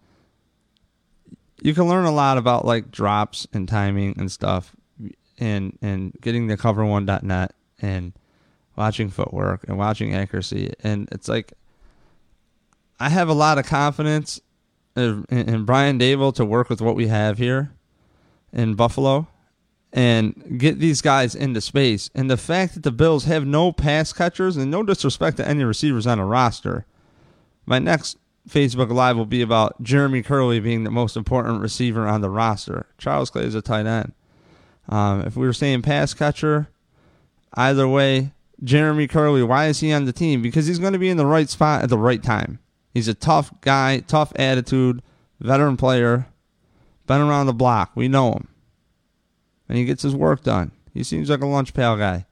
You 1.61 1.75
can 1.75 1.89
learn 1.89 2.05
a 2.05 2.13
lot 2.13 2.39
about 2.39 2.65
like 2.65 2.91
drops 2.91 3.47
and 3.53 3.69
timing 3.69 4.15
and 4.19 4.31
stuff, 4.31 4.75
and 5.39 5.79
and 5.83 6.13
getting 6.21 6.47
the 6.47 6.57
cover1.net 6.57 7.55
and 7.81 8.13
watching 8.77 9.09
footwork 9.09 9.65
and 9.69 9.79
watching 9.79 10.15
accuracy, 10.15 10.73
and 10.83 11.09
it's 11.13 11.29
like 11.29 11.53
I 12.99 13.09
have 13.09 13.29
a 13.29 13.35
lot 13.35 13.59
of 13.59 13.67
confidence 13.67 14.41
in, 14.97 15.25
in 15.31 15.65
Brian 15.65 15.99
Daboll 15.99 16.35
to 16.35 16.45
work 16.45 16.69
with 16.69 16.81
what 16.81 16.97
we 16.97 17.09
have 17.09 17.39
here 17.39 17.73
in 18.53 18.75
Buffalo 18.75 19.29
and 19.93 20.59
get 20.59 20.79
these 20.79 21.01
guys 21.03 21.35
into 21.35 21.61
space. 21.61 22.11
And 22.15 22.31
the 22.31 22.37
fact 22.37 22.75
that 22.75 22.83
the 22.83 22.93
Bills 22.93 23.25
have 23.25 23.47
no 23.47 23.73
pass 23.73 24.13
catchers 24.13 24.57
and 24.57 24.71
no 24.71 24.83
disrespect 24.83 25.37
to 25.39 25.47
any 25.47 25.65
receivers 25.65 26.07
on 26.07 26.19
a 26.19 26.27
roster. 26.27 26.87
My 27.67 27.79
next 27.79 28.19
Facebook 28.49 28.91
Live 28.91 29.17
will 29.17 29.27
be 29.27 29.43
about 29.43 29.83
Jeremy 29.83 30.23
Kerley 30.23 30.63
being 30.63 30.85
the 30.85 30.91
most 30.91 31.17
important 31.17 31.61
receiver 31.61 32.07
on 32.07 32.21
the 32.21 32.31
roster. 32.31 32.87
Charles 32.99 33.31
Clay 33.31 33.45
is 33.45 33.55
a 33.55 33.63
tight 33.63 33.87
end. 33.87 34.13
Um, 34.89 35.23
if 35.23 35.37
we 35.37 35.47
were 35.47 35.53
saying 35.53 35.83
pass 35.83 36.15
catcher, 36.15 36.69
either 37.55 37.89
way, 37.89 38.33
Jeremy 38.63 39.09
Kerley, 39.09 39.47
why 39.47 39.67
is 39.67 39.81
he 39.81 39.93
on 39.93 40.05
the 40.05 40.13
team? 40.13 40.43
Because 40.43 40.67
he's 40.67 40.79
going 40.79 40.93
to 40.93 40.99
be 40.99 41.11
in 41.11 41.17
the 41.17 41.27
right 41.27 41.49
spot 41.49 41.83
at 41.83 41.91
the 41.91 41.99
right 41.99 42.23
time. 42.23 42.61
He's 42.95 43.09
a 43.09 43.15
tough 43.15 43.53
guy, 43.61 43.99
tough 44.01 44.33
attitude, 44.37 45.03
veteran 45.41 45.77
player, 45.77 46.27
been 47.07 47.21
around 47.21 47.47
the 47.47 47.53
block. 47.53 47.91
We 47.95 48.09
know 48.09 48.33
him 48.33 48.49
and 49.69 49.79
he 49.79 49.85
gets 49.85 50.03
his 50.03 50.15
work 50.15 50.43
done. 50.43 50.73
He 50.95 51.03
seems 51.03 51.29
like 51.29 51.41
a 51.41 51.47
lunch 51.47 51.75
pail 51.75 51.97
guy. 51.97 52.27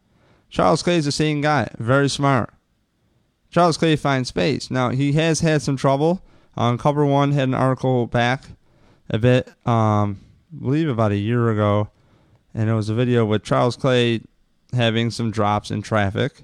Charles 0.48 0.82
Clay 0.82 0.96
is 0.96 1.04
the 1.04 1.12
same 1.12 1.40
guy, 1.40 1.68
very 1.78 2.08
smart. 2.08 2.53
Charles 3.54 3.76
Clay 3.76 3.94
finds 3.94 4.30
space. 4.30 4.68
Now 4.68 4.88
he 4.88 5.12
has 5.12 5.38
had 5.38 5.62
some 5.62 5.76
trouble. 5.76 6.24
On 6.56 6.76
cover 6.76 7.06
one, 7.06 7.30
had 7.30 7.46
an 7.46 7.54
article 7.54 8.08
back 8.08 8.46
a 9.08 9.16
bit, 9.16 9.46
um, 9.64 10.18
I 10.52 10.60
believe 10.60 10.88
about 10.88 11.12
a 11.12 11.16
year 11.16 11.48
ago, 11.50 11.88
and 12.52 12.68
it 12.68 12.74
was 12.74 12.88
a 12.88 12.94
video 12.94 13.24
with 13.24 13.44
Charles 13.44 13.76
Clay 13.76 14.22
having 14.72 15.12
some 15.12 15.30
drops 15.30 15.70
in 15.70 15.82
traffic. 15.82 16.42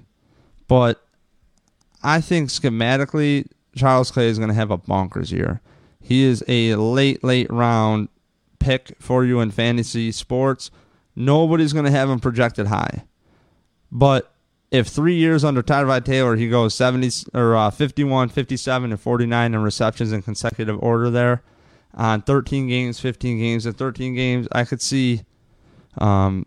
But 0.69 1.05
I 2.01 2.21
think 2.21 2.47
schematically, 2.47 3.47
Charles 3.75 4.09
Clay 4.09 4.27
is 4.27 4.37
going 4.37 4.47
to 4.47 4.55
have 4.55 4.71
a 4.71 4.77
bonkers 4.77 5.33
year. 5.33 5.59
He 5.99 6.23
is 6.23 6.45
a 6.47 6.75
late, 6.75 7.25
late 7.25 7.51
round 7.51 8.07
pick 8.59 8.95
for 8.99 9.25
you 9.25 9.41
in 9.41 9.51
fantasy 9.51 10.13
sports. 10.13 10.71
Nobody's 11.13 11.73
going 11.73 11.83
to 11.83 11.91
have 11.91 12.09
him 12.09 12.21
projected 12.21 12.67
high. 12.67 13.03
But 13.91 14.30
if 14.71 14.87
three 14.87 15.15
years 15.15 15.43
under 15.43 15.61
Tyrod 15.61 16.05
Taylor, 16.05 16.37
he 16.37 16.49
goes 16.49 16.73
70 16.73 17.29
or 17.33 17.55
uh, 17.55 17.69
51, 17.69 18.29
57, 18.29 18.91
and 18.91 18.99
49 18.99 19.53
in 19.53 19.61
receptions 19.61 20.11
in 20.13 20.21
consecutive 20.21 20.81
order 20.81 21.09
there 21.09 21.43
on 21.93 22.21
13 22.21 22.67
games, 22.67 22.99
15 22.99 23.37
games, 23.37 23.65
and 23.65 23.77
13 23.77 24.15
games, 24.15 24.47
I 24.51 24.63
could 24.63 24.81
see, 24.81 25.21
um, 25.97 26.45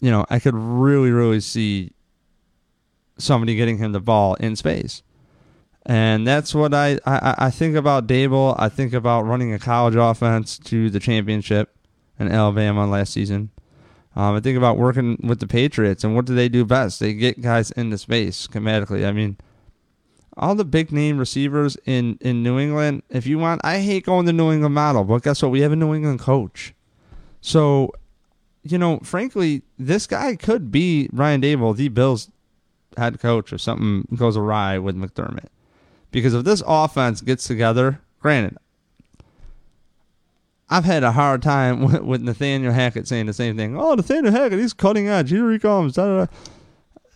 you 0.00 0.10
know, 0.10 0.24
I 0.30 0.38
could 0.38 0.54
really, 0.54 1.10
really 1.10 1.40
see 1.40 1.92
somebody 3.18 3.56
getting 3.56 3.78
him 3.78 3.92
the 3.92 4.00
ball 4.00 4.34
in 4.34 4.56
space. 4.56 5.02
And 5.86 6.26
that's 6.26 6.54
what 6.54 6.72
I, 6.72 6.98
I, 7.04 7.34
I 7.38 7.50
think 7.50 7.76
about 7.76 8.06
Daboll. 8.06 8.54
I 8.58 8.68
think 8.68 8.92
about 8.94 9.22
running 9.22 9.52
a 9.52 9.58
college 9.58 9.96
offense 9.96 10.58
to 10.60 10.88
the 10.88 11.00
championship 11.00 11.76
in 12.18 12.30
Alabama 12.30 12.86
last 12.86 13.12
season. 13.12 13.50
Um, 14.16 14.36
I 14.36 14.40
think 14.40 14.56
about 14.56 14.78
working 14.78 15.18
with 15.22 15.40
the 15.40 15.46
Patriots 15.46 16.04
and 16.04 16.14
what 16.14 16.24
do 16.24 16.34
they 16.34 16.48
do 16.48 16.64
best? 16.64 17.00
They 17.00 17.14
get 17.14 17.40
guys 17.40 17.70
into 17.72 17.98
space 17.98 18.46
schematically. 18.46 19.06
I 19.06 19.12
mean, 19.12 19.36
all 20.36 20.54
the 20.54 20.64
big 20.64 20.92
name 20.92 21.18
receivers 21.18 21.76
in, 21.84 22.18
in 22.20 22.42
New 22.42 22.58
England, 22.58 23.02
if 23.10 23.26
you 23.26 23.38
want, 23.38 23.60
I 23.64 23.80
hate 23.80 24.06
going 24.06 24.26
the 24.26 24.32
New 24.32 24.52
England 24.52 24.74
model, 24.74 25.04
but 25.04 25.22
guess 25.22 25.42
what? 25.42 25.50
We 25.50 25.60
have 25.60 25.72
a 25.72 25.76
New 25.76 25.94
England 25.94 26.20
coach. 26.20 26.74
So, 27.40 27.92
you 28.62 28.78
know, 28.78 28.98
frankly, 29.00 29.62
this 29.78 30.06
guy 30.06 30.36
could 30.36 30.70
be 30.70 31.08
Brian 31.12 31.40
Daboll, 31.40 31.76
the 31.76 31.88
Bills 31.88 32.30
head 32.96 33.20
coach, 33.20 33.52
if 33.52 33.60
something 33.60 34.06
goes 34.16 34.36
awry 34.36 34.78
with 34.78 34.96
McDermott. 34.96 35.48
Because 36.10 36.34
if 36.34 36.44
this 36.44 36.62
offense 36.66 37.20
gets 37.20 37.46
together, 37.46 38.00
granted, 38.20 38.56
I've 40.74 40.84
had 40.84 41.04
a 41.04 41.12
hard 41.12 41.40
time 41.40 41.82
with, 41.92 42.02
with, 42.02 42.22
Nathaniel 42.22 42.72
Hackett 42.72 43.06
saying 43.06 43.26
the 43.26 43.32
same 43.32 43.56
thing. 43.56 43.78
Oh, 43.78 43.94
Nathaniel 43.94 44.32
Hackett, 44.32 44.58
he's 44.58 44.72
cutting 44.72 45.08
edge. 45.08 45.30
Here 45.30 45.50
he 45.52 45.58
comes. 45.60 45.94
Da, 45.94 46.04
da, 46.06 46.24
da. 46.24 46.32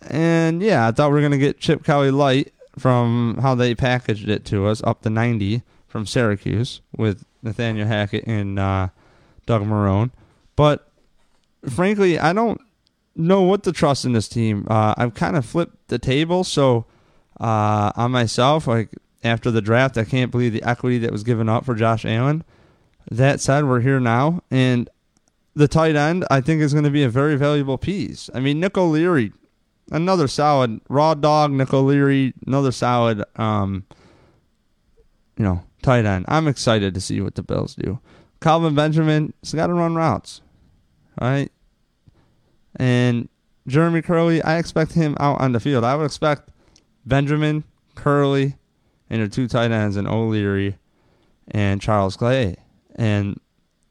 And 0.07 0.61
yeah, 0.61 0.87
I 0.87 0.91
thought 0.91 1.09
we 1.09 1.15
were 1.15 1.21
going 1.21 1.33
to 1.33 1.37
get 1.37 1.59
Chip 1.59 1.83
Kelly 1.83 2.09
light 2.09 2.53
from 2.77 3.37
how 3.41 3.55
they 3.55 3.75
packaged 3.75 4.29
it 4.29 4.45
to 4.45 4.65
us 4.65 4.81
up 4.83 5.01
to 5.01 5.09
90 5.09 5.61
from 5.87 6.05
Syracuse 6.05 6.79
with 6.95 7.25
Nathaniel 7.43 7.85
Hackett 7.85 8.25
and 8.25 8.57
uh, 8.57 8.87
Doug 9.45 9.63
Marrone. 9.63 10.11
But 10.55 10.89
frankly, 11.69 12.17
I 12.17 12.31
don't 12.31 12.61
know 13.13 13.41
what 13.41 13.63
to 13.63 13.73
trust 13.73 14.05
in 14.05 14.13
this 14.13 14.29
team. 14.29 14.65
Uh, 14.69 14.93
I've 14.97 15.15
kind 15.15 15.35
of 15.35 15.45
flipped 15.45 15.89
the 15.89 15.99
table. 15.99 16.45
So 16.45 16.85
uh, 17.41 17.91
on 17.97 18.11
myself, 18.11 18.67
like 18.67 18.91
after 19.21 19.51
the 19.51 19.61
draft, 19.61 19.97
I 19.97 20.05
can't 20.05 20.31
believe 20.31 20.53
the 20.53 20.63
equity 20.63 20.99
that 20.99 21.11
was 21.11 21.23
given 21.25 21.49
up 21.49 21.65
for 21.65 21.75
Josh 21.75 22.05
Allen. 22.05 22.45
That 23.09 23.39
said, 23.39 23.65
we're 23.65 23.81
here 23.81 23.99
now, 23.99 24.43
and 24.51 24.89
the 25.55 25.67
tight 25.67 25.95
end 25.95 26.25
I 26.29 26.41
think 26.41 26.61
is 26.61 26.73
going 26.73 26.85
to 26.85 26.91
be 26.91 27.03
a 27.03 27.09
very 27.09 27.35
valuable 27.35 27.77
piece. 27.77 28.29
I 28.33 28.39
mean, 28.39 28.59
Nick 28.59 28.77
O'Leary, 28.77 29.33
another 29.91 30.27
solid 30.27 30.79
raw 30.89 31.15
dog. 31.15 31.51
Nick 31.51 31.73
O'Leary, 31.73 32.33
another 32.45 32.71
solid, 32.71 33.23
um, 33.35 33.83
you 35.37 35.43
know, 35.43 35.63
tight 35.81 36.05
end. 36.05 36.25
I'm 36.27 36.47
excited 36.47 36.93
to 36.93 37.01
see 37.01 37.19
what 37.19 37.35
the 37.35 37.43
Bills 37.43 37.75
do. 37.75 37.99
Kelvin 38.41 38.75
Benjamin 38.75 39.33
has 39.43 39.53
got 39.53 39.67
to 39.67 39.73
run 39.73 39.95
routes, 39.95 40.41
right? 41.19 41.51
And 42.75 43.27
Jeremy 43.67 44.01
Kerley, 44.01 44.43
I 44.45 44.57
expect 44.57 44.93
him 44.93 45.17
out 45.19 45.41
on 45.41 45.51
the 45.51 45.59
field. 45.59 45.83
I 45.83 45.95
would 45.95 46.05
expect 46.05 46.49
Benjamin, 47.05 47.63
Kerley, 47.95 48.55
and 49.09 49.19
your 49.19 49.27
two 49.27 49.47
tight 49.47 49.71
ends, 49.71 49.97
and 49.97 50.07
O'Leary 50.07 50.77
and 51.49 51.81
Charles 51.81 52.15
Clay. 52.15 52.55
And, 52.95 53.39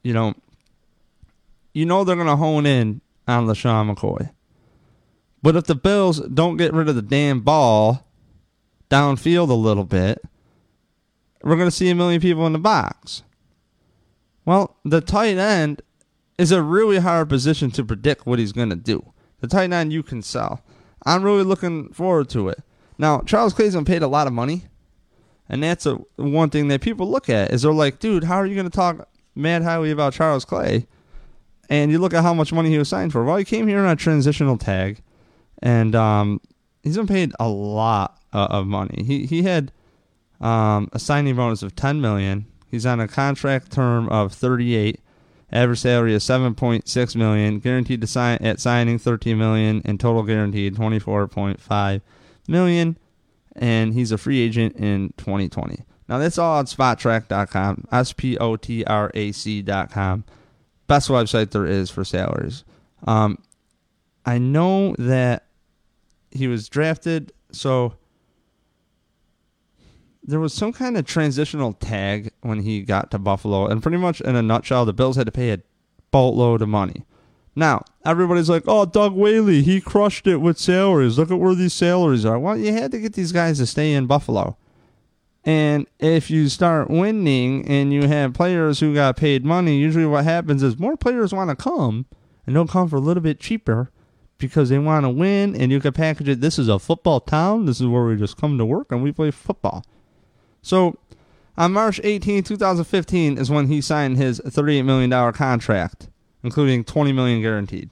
you 0.03 0.13
know, 0.13 0.33
you 1.73 1.85
know 1.85 2.03
they're 2.03 2.15
going 2.15 2.27
to 2.27 2.35
hone 2.35 2.65
in 2.65 3.01
on 3.27 3.45
LeSean 3.45 3.93
McCoy. 3.93 4.31
But 5.41 5.55
if 5.55 5.65
the 5.65 5.75
Bills 5.75 6.19
don't 6.19 6.57
get 6.57 6.73
rid 6.73 6.89
of 6.89 6.95
the 6.95 7.01
damn 7.01 7.41
ball 7.41 8.07
downfield 8.89 9.49
a 9.49 9.53
little 9.53 9.85
bit, 9.85 10.21
we're 11.43 11.55
going 11.55 11.69
to 11.69 11.75
see 11.75 11.89
a 11.89 11.95
million 11.95 12.19
people 12.19 12.45
in 12.45 12.53
the 12.53 12.59
box. 12.59 13.23
Well, 14.45 14.77
the 14.83 14.99
tight 14.99 15.37
end 15.37 15.81
is 16.37 16.51
a 16.51 16.61
really 16.61 16.97
hard 16.97 17.29
position 17.29 17.71
to 17.71 17.85
predict 17.85 18.25
what 18.25 18.39
he's 18.39 18.51
going 18.51 18.69
to 18.69 18.75
do. 18.75 19.13
The 19.39 19.47
tight 19.47 19.71
end 19.71 19.93
you 19.93 20.03
can 20.03 20.21
sell. 20.21 20.61
I'm 21.05 21.23
really 21.23 21.43
looking 21.43 21.93
forward 21.93 22.29
to 22.29 22.49
it. 22.49 22.59
Now, 22.97 23.21
Charles 23.21 23.53
Clayson 23.53 23.85
paid 23.85 24.01
a 24.01 24.07
lot 24.07 24.27
of 24.27 24.33
money. 24.33 24.65
And 25.49 25.63
that's 25.63 25.85
a 25.85 25.95
one 26.15 26.51
thing 26.51 26.67
that 26.67 26.81
people 26.81 27.09
look 27.09 27.27
at 27.27 27.51
is 27.51 27.63
they're 27.63 27.73
like, 27.73 27.99
dude, 27.99 28.23
how 28.23 28.35
are 28.35 28.45
you 28.45 28.55
going 28.55 28.69
to 28.69 28.75
talk 28.75 29.09
mad 29.35 29.63
highly 29.63 29.89
about 29.89 30.13
Charles 30.13 30.45
Clay? 30.45 30.85
And 31.69 31.91
you 31.91 31.97
look 31.97 32.13
at 32.13 32.23
how 32.23 32.33
much 32.33 32.53
money 32.53 32.69
he 32.69 32.77
was 32.77 32.89
signed 32.89 33.11
for. 33.11 33.23
Well, 33.23 33.37
he 33.37 33.43
came 33.45 33.67
here 33.67 33.79
on 33.79 33.89
a 33.89 33.95
transitional 33.95 34.57
tag, 34.57 35.01
and 35.61 35.95
um, 35.95 36.41
he's 36.83 36.97
been 36.97 37.07
paid 37.07 37.31
a 37.39 37.47
lot 37.47 38.19
uh, 38.33 38.47
of 38.49 38.67
money. 38.67 39.03
He 39.05 39.25
he 39.25 39.43
had 39.43 39.71
um, 40.41 40.89
a 40.93 40.99
signing 40.99 41.35
bonus 41.35 41.61
of 41.61 41.75
ten 41.75 42.01
million. 42.01 42.47
He's 42.67 42.85
on 42.85 42.99
a 42.99 43.07
contract 43.07 43.71
term 43.71 44.09
of 44.09 44.33
thirty 44.33 44.75
eight. 44.75 45.01
Average 45.51 45.79
salary 45.79 46.15
of 46.15 46.23
seven 46.23 46.55
point 46.55 46.87
six 46.87 47.15
million. 47.15 47.59
Guaranteed 47.59 48.01
to 48.01 48.07
sign 48.07 48.37
at 48.41 48.59
signing 48.59 48.97
thirteen 48.97 49.37
million, 49.37 49.81
and 49.85 49.99
total 49.99 50.23
guaranteed 50.23 50.75
twenty 50.75 50.99
four 50.99 51.27
point 51.27 51.59
five 51.59 52.01
million 52.47 52.97
and 53.55 53.93
he's 53.93 54.11
a 54.11 54.17
free 54.17 54.39
agent 54.39 54.75
in 54.75 55.13
2020. 55.17 55.83
Now, 56.07 56.17
that's 56.17 56.37
all 56.37 56.57
on 56.57 56.65
spotrac.com, 56.65 57.85
S 57.91 58.13
P 58.13 58.37
O 58.37 58.55
T 58.55 58.83
R 58.85 59.11
A 59.13 59.31
C.com. 59.31 60.23
Best 60.87 61.09
website 61.09 61.51
there 61.51 61.67
is 61.67 61.91
for 61.91 62.03
salaries. 62.03 62.63
Um, 63.05 63.37
I 64.25 64.39
know 64.39 64.95
that 64.97 65.45
he 66.31 66.47
was 66.47 66.67
drafted, 66.67 67.31
so 67.51 67.93
there 70.23 70.39
was 70.39 70.53
some 70.53 70.73
kind 70.73 70.97
of 70.97 71.05
transitional 71.05 71.73
tag 71.73 72.31
when 72.41 72.59
he 72.59 72.81
got 72.81 73.11
to 73.11 73.19
Buffalo, 73.19 73.67
and 73.67 73.81
pretty 73.81 73.97
much 73.97 74.21
in 74.21 74.35
a 74.35 74.41
nutshell, 74.41 74.85
the 74.85 74.93
Bills 74.93 75.15
had 75.15 75.27
to 75.27 75.31
pay 75.31 75.51
a 75.51 75.59
boatload 76.11 76.61
of 76.61 76.69
money. 76.69 77.05
Now, 77.55 77.83
everybody's 78.05 78.49
like, 78.49 78.63
oh, 78.67 78.85
Doug 78.85 79.13
Whaley, 79.13 79.61
he 79.63 79.81
crushed 79.81 80.27
it 80.27 80.37
with 80.37 80.57
salaries. 80.57 81.17
Look 81.17 81.31
at 81.31 81.39
where 81.39 81.55
these 81.55 81.73
salaries 81.73 82.25
are. 82.25 82.39
Well, 82.39 82.57
you 82.57 82.73
had 82.73 82.91
to 82.91 82.99
get 82.99 83.13
these 83.13 83.31
guys 83.31 83.57
to 83.57 83.65
stay 83.65 83.93
in 83.93 84.05
Buffalo. 84.07 84.57
And 85.45 85.87
if 85.99 86.29
you 86.29 86.49
start 86.49 86.89
winning 86.89 87.65
and 87.67 87.91
you 87.93 88.07
have 88.07 88.33
players 88.33 88.79
who 88.79 88.93
got 88.93 89.17
paid 89.17 89.45
money, 89.45 89.77
usually 89.77 90.05
what 90.05 90.25
happens 90.25 90.61
is 90.61 90.77
more 90.77 90.97
players 90.97 91.33
want 91.33 91.49
to 91.49 91.55
come 91.55 92.05
and 92.45 92.55
they'll 92.55 92.67
come 92.67 92.89
for 92.89 92.97
a 92.97 93.01
little 93.01 93.23
bit 93.23 93.39
cheaper 93.39 93.89
because 94.37 94.69
they 94.69 94.79
want 94.79 95.05
to 95.05 95.09
win 95.09 95.55
and 95.55 95.71
you 95.71 95.79
can 95.79 95.93
package 95.93 96.29
it. 96.29 96.41
This 96.41 96.59
is 96.59 96.67
a 96.67 96.79
football 96.79 97.19
town. 97.19 97.65
This 97.65 97.79
is 97.79 97.87
where 97.87 98.05
we 98.05 98.15
just 98.15 98.37
come 98.37 98.57
to 98.57 98.65
work 98.65 98.91
and 98.91 99.01
we 99.01 99.11
play 99.11 99.31
football. 99.31 99.85
So 100.61 100.97
on 101.57 101.73
March 101.73 101.99
18, 102.03 102.43
2015 102.43 103.37
is 103.37 103.49
when 103.49 103.67
he 103.67 103.81
signed 103.81 104.17
his 104.17 104.39
$38 104.41 104.85
million 104.85 105.33
contract, 105.33 106.09
including 106.43 106.83
20 106.83 107.11
million 107.11 107.41
guaranteed. 107.41 107.89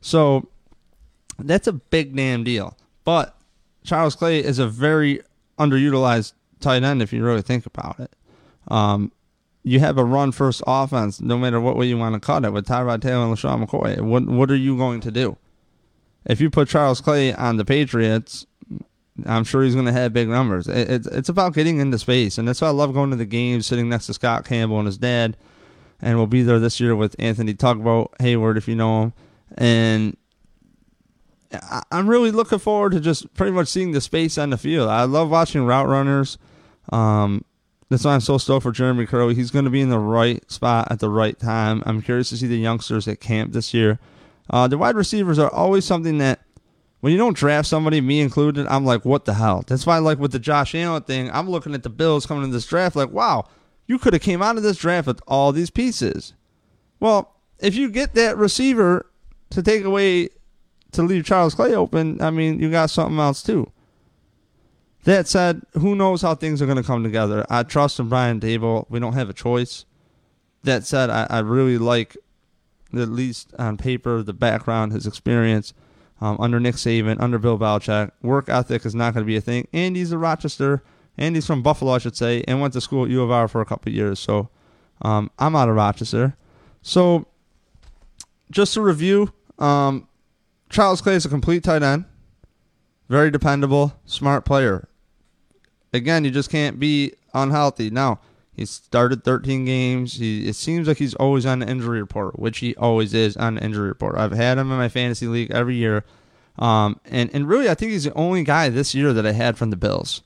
So 0.00 0.48
that's 1.38 1.66
a 1.66 1.72
big 1.72 2.14
damn 2.14 2.44
deal. 2.44 2.76
But 3.04 3.36
Charles 3.84 4.14
Clay 4.14 4.38
is 4.38 4.58
a 4.58 4.68
very 4.68 5.20
underutilized 5.58 6.32
tight 6.60 6.82
end 6.82 7.02
if 7.02 7.12
you 7.12 7.24
really 7.24 7.42
think 7.42 7.66
about 7.66 8.00
it. 8.00 8.14
Um, 8.68 9.12
you 9.64 9.80
have 9.80 9.98
a 9.98 10.04
run 10.04 10.32
first 10.32 10.62
offense, 10.66 11.20
no 11.20 11.38
matter 11.38 11.60
what 11.60 11.76
way 11.76 11.86
you 11.86 11.96
want 11.96 12.14
to 12.14 12.20
cut 12.20 12.44
it, 12.44 12.52
with 12.52 12.66
Tyrod 12.66 13.00
Taylor 13.00 13.24
and 13.24 13.36
LeSean 13.36 13.64
McCoy. 13.64 14.00
What 14.00 14.26
what 14.26 14.50
are 14.50 14.56
you 14.56 14.76
going 14.76 15.00
to 15.00 15.10
do? 15.10 15.36
If 16.24 16.40
you 16.40 16.50
put 16.50 16.68
Charles 16.68 17.00
Clay 17.00 17.32
on 17.34 17.56
the 17.56 17.64
Patriots, 17.64 18.46
I'm 19.26 19.44
sure 19.44 19.62
he's 19.62 19.74
going 19.74 19.86
to 19.86 19.92
have 19.92 20.12
big 20.12 20.28
numbers. 20.28 20.66
It, 20.66 20.90
it's 20.90 21.06
it's 21.06 21.28
about 21.28 21.54
getting 21.54 21.78
into 21.78 21.98
space, 21.98 22.38
and 22.38 22.48
that's 22.48 22.60
why 22.60 22.68
I 22.68 22.72
love 22.72 22.92
going 22.92 23.10
to 23.10 23.16
the 23.16 23.24
games, 23.24 23.66
sitting 23.66 23.88
next 23.88 24.06
to 24.06 24.14
Scott 24.14 24.44
Campbell 24.44 24.78
and 24.78 24.86
his 24.86 24.98
dad, 24.98 25.36
and 26.02 26.18
we'll 26.18 26.26
be 26.26 26.42
there 26.42 26.58
this 26.58 26.80
year 26.80 26.94
with 26.94 27.16
Anthony 27.18 27.54
Tugboat 27.54 28.12
Hayward, 28.18 28.58
if 28.58 28.68
you 28.68 28.74
know 28.74 29.04
him, 29.04 29.12
and 29.56 30.16
I'm 31.90 32.08
really 32.08 32.30
looking 32.30 32.58
forward 32.58 32.92
to 32.92 33.00
just 33.00 33.32
pretty 33.34 33.52
much 33.52 33.68
seeing 33.68 33.92
the 33.92 34.00
space 34.00 34.38
on 34.38 34.50
the 34.50 34.58
field. 34.58 34.88
I 34.88 35.04
love 35.04 35.30
watching 35.30 35.64
route 35.64 35.86
runners. 35.86 36.38
Um, 36.90 37.44
that's 37.90 38.04
why 38.04 38.14
I'm 38.14 38.20
so 38.22 38.38
stoked 38.38 38.62
for 38.62 38.72
Jeremy 38.72 39.04
Kerley. 39.04 39.34
He's 39.34 39.50
going 39.50 39.66
to 39.66 39.70
be 39.70 39.82
in 39.82 39.90
the 39.90 39.98
right 39.98 40.50
spot 40.50 40.88
at 40.90 40.98
the 40.98 41.10
right 41.10 41.38
time. 41.38 41.82
I'm 41.84 42.00
curious 42.00 42.30
to 42.30 42.38
see 42.38 42.46
the 42.46 42.56
youngsters 42.56 43.06
at 43.06 43.20
camp 43.20 43.52
this 43.52 43.74
year. 43.74 43.98
Uh, 44.48 44.66
the 44.66 44.78
wide 44.78 44.96
receivers 44.96 45.38
are 45.38 45.52
always 45.52 45.84
something 45.84 46.16
that, 46.18 46.40
when 47.00 47.12
you 47.12 47.18
don't 47.18 47.36
draft 47.36 47.68
somebody, 47.68 48.00
me 48.00 48.20
included, 48.20 48.66
I'm 48.66 48.86
like, 48.86 49.04
what 49.04 49.26
the 49.26 49.34
hell? 49.34 49.62
That's 49.66 49.84
why, 49.84 49.98
like 49.98 50.18
with 50.18 50.32
the 50.32 50.38
Josh 50.38 50.74
Allen 50.74 51.02
thing, 51.02 51.30
I'm 51.32 51.50
looking 51.50 51.74
at 51.74 51.82
the 51.82 51.90
Bills 51.90 52.24
coming 52.24 52.44
in 52.44 52.50
this 52.50 52.66
draft, 52.66 52.96
like, 52.96 53.10
wow, 53.10 53.44
you 53.86 53.98
could 53.98 54.12
have 54.12 54.22
came 54.22 54.42
out 54.42 54.56
of 54.56 54.62
this 54.62 54.78
draft 54.78 55.06
with 55.06 55.20
all 55.26 55.52
these 55.52 55.70
pieces. 55.70 56.34
Well, 57.00 57.34
if 57.58 57.74
you 57.74 57.90
get 57.90 58.14
that 58.14 58.36
receiver 58.36 59.06
to 59.50 59.62
take 59.62 59.84
away 59.84 60.28
to 60.92 61.02
leave 61.02 61.24
Charles 61.24 61.54
Clay 61.54 61.74
open, 61.74 62.20
I 62.20 62.30
mean, 62.30 62.60
you 62.60 62.70
got 62.70 62.90
something 62.90 63.18
else 63.18 63.42
too. 63.42 63.70
That 65.04 65.26
said, 65.26 65.62
who 65.74 65.96
knows 65.96 66.22
how 66.22 66.34
things 66.34 66.62
are 66.62 66.66
going 66.66 66.76
to 66.76 66.84
come 66.84 67.02
together? 67.02 67.44
I 67.50 67.64
trust 67.64 67.98
in 67.98 68.08
Brian 68.08 68.38
Daboll. 68.38 68.86
We 68.88 69.00
don't 69.00 69.14
have 69.14 69.28
a 69.28 69.34
choice. 69.34 69.84
That 70.62 70.84
said, 70.84 71.10
I, 71.10 71.26
I 71.28 71.38
really 71.40 71.76
like, 71.76 72.16
at 72.94 73.08
least 73.08 73.52
on 73.58 73.78
paper, 73.78 74.22
the 74.22 74.32
background, 74.32 74.92
his 74.92 75.06
experience 75.06 75.74
um, 76.20 76.36
under 76.38 76.60
Nick 76.60 76.76
Saban, 76.76 77.20
under 77.20 77.38
Bill 77.38 77.58
Belichick. 77.58 78.12
Work 78.22 78.48
ethic 78.48 78.86
is 78.86 78.94
not 78.94 79.12
going 79.12 79.24
to 79.24 79.28
be 79.28 79.36
a 79.36 79.40
thing. 79.40 79.66
And 79.72 79.96
he's 79.96 80.12
a 80.12 80.18
Rochester. 80.18 80.84
Andy's 81.18 81.46
from 81.46 81.62
Buffalo, 81.62 81.92
I 81.92 81.98
should 81.98 82.16
say, 82.16 82.42
and 82.48 82.60
went 82.60 82.72
to 82.74 82.80
school 82.80 83.04
at 83.04 83.10
U 83.10 83.22
of 83.22 83.30
R 83.30 83.48
for 83.48 83.60
a 83.60 83.66
couple 83.66 83.92
years. 83.92 84.18
So 84.18 84.48
um, 85.02 85.30
I'm 85.38 85.54
out 85.54 85.68
of 85.68 85.76
Rochester. 85.76 86.36
So 86.80 87.26
just 88.50 88.74
to 88.74 88.80
review, 88.80 89.32
um, 89.58 90.08
Charles 90.70 91.00
Clay 91.00 91.14
is 91.14 91.24
a 91.26 91.28
complete 91.28 91.64
tight 91.64 91.82
end. 91.82 92.06
Very 93.08 93.30
dependable, 93.30 93.94
smart 94.06 94.44
player. 94.44 94.88
Again, 95.92 96.24
you 96.24 96.30
just 96.30 96.50
can't 96.50 96.80
be 96.80 97.12
unhealthy. 97.34 97.90
Now, 97.90 98.20
he 98.54 98.64
started 98.64 99.24
13 99.24 99.64
games. 99.64 100.14
He, 100.14 100.48
it 100.48 100.56
seems 100.56 100.88
like 100.88 100.96
he's 100.96 101.14
always 101.14 101.44
on 101.44 101.58
the 101.58 101.68
injury 101.68 102.00
report, 102.00 102.38
which 102.38 102.58
he 102.58 102.74
always 102.76 103.12
is 103.12 103.36
on 103.36 103.56
the 103.56 103.64
injury 103.64 103.88
report. 103.88 104.16
I've 104.16 104.32
had 104.32 104.56
him 104.56 104.70
in 104.70 104.78
my 104.78 104.88
fantasy 104.88 105.26
league 105.26 105.50
every 105.50 105.76
year. 105.76 106.04
Um, 106.58 107.00
and, 107.04 107.30
and 107.34 107.48
really, 107.48 107.68
I 107.68 107.74
think 107.74 107.92
he's 107.92 108.04
the 108.04 108.14
only 108.14 108.44
guy 108.44 108.68
this 108.68 108.94
year 108.94 109.12
that 109.12 109.26
I 109.26 109.32
had 109.32 109.58
from 109.58 109.70
the 109.70 109.76
Bills 109.76 110.22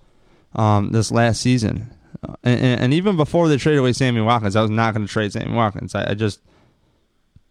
um, 0.57 0.91
this 0.91 1.13
last 1.13 1.41
season. 1.41 1.93
Uh, 2.27 2.35
and, 2.43 2.81
and, 2.81 2.95
even 2.95 3.17
before 3.17 3.49
they 3.49 3.57
traded 3.57 3.79
away 3.79 3.93
Sammy 3.93 4.21
Watkins, 4.21 4.57
I 4.57 4.63
was 4.63 4.71
not 4.71 4.95
going 4.95 5.07
to 5.07 5.13
trade 5.13 5.33
Sammy 5.33 5.55
Watkins. 5.55 5.95
I, 5.95 6.11
I 6.11 6.15
just– 6.15 6.41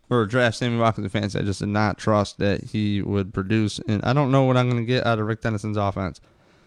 or 0.09 0.25
draft 0.25 0.57
Sammy 0.57 0.77
Watkins 0.77 1.05
in 1.05 1.09
fantasy. 1.09 1.39
I 1.39 1.43
just 1.43 1.59
did 1.59 1.69
not 1.69 1.97
trust 1.97 2.37
that 2.37 2.63
he 2.63 3.01
would 3.01 3.33
produce, 3.33 3.79
and 3.87 4.03
I 4.03 4.13
don't 4.13 4.31
know 4.31 4.43
what 4.43 4.57
I'm 4.57 4.69
going 4.69 4.81
to 4.81 4.87
get 4.87 5.05
out 5.05 5.19
of 5.19 5.25
Rick 5.25 5.41
Dennison's 5.41 5.77
offense. 5.77 6.21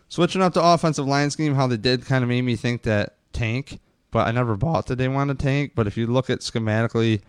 Switching 0.08 0.42
up 0.42 0.54
to 0.54 0.62
offensive 0.62 1.06
line 1.06 1.30
scheme, 1.30 1.54
how 1.54 1.66
they 1.66 1.76
did 1.76 2.06
kind 2.06 2.22
of 2.22 2.28
made 2.28 2.42
me 2.42 2.56
think 2.56 2.82
that 2.82 3.14
tank, 3.32 3.78
but 4.10 4.26
I 4.26 4.30
never 4.30 4.56
bought 4.56 4.86
that 4.86 4.96
they 4.96 5.08
want 5.08 5.28
to 5.28 5.34
tank. 5.34 5.72
But 5.74 5.86
if 5.86 5.96
you 5.96 6.06
look 6.06 6.30
at 6.30 6.40
schematically 6.40 7.20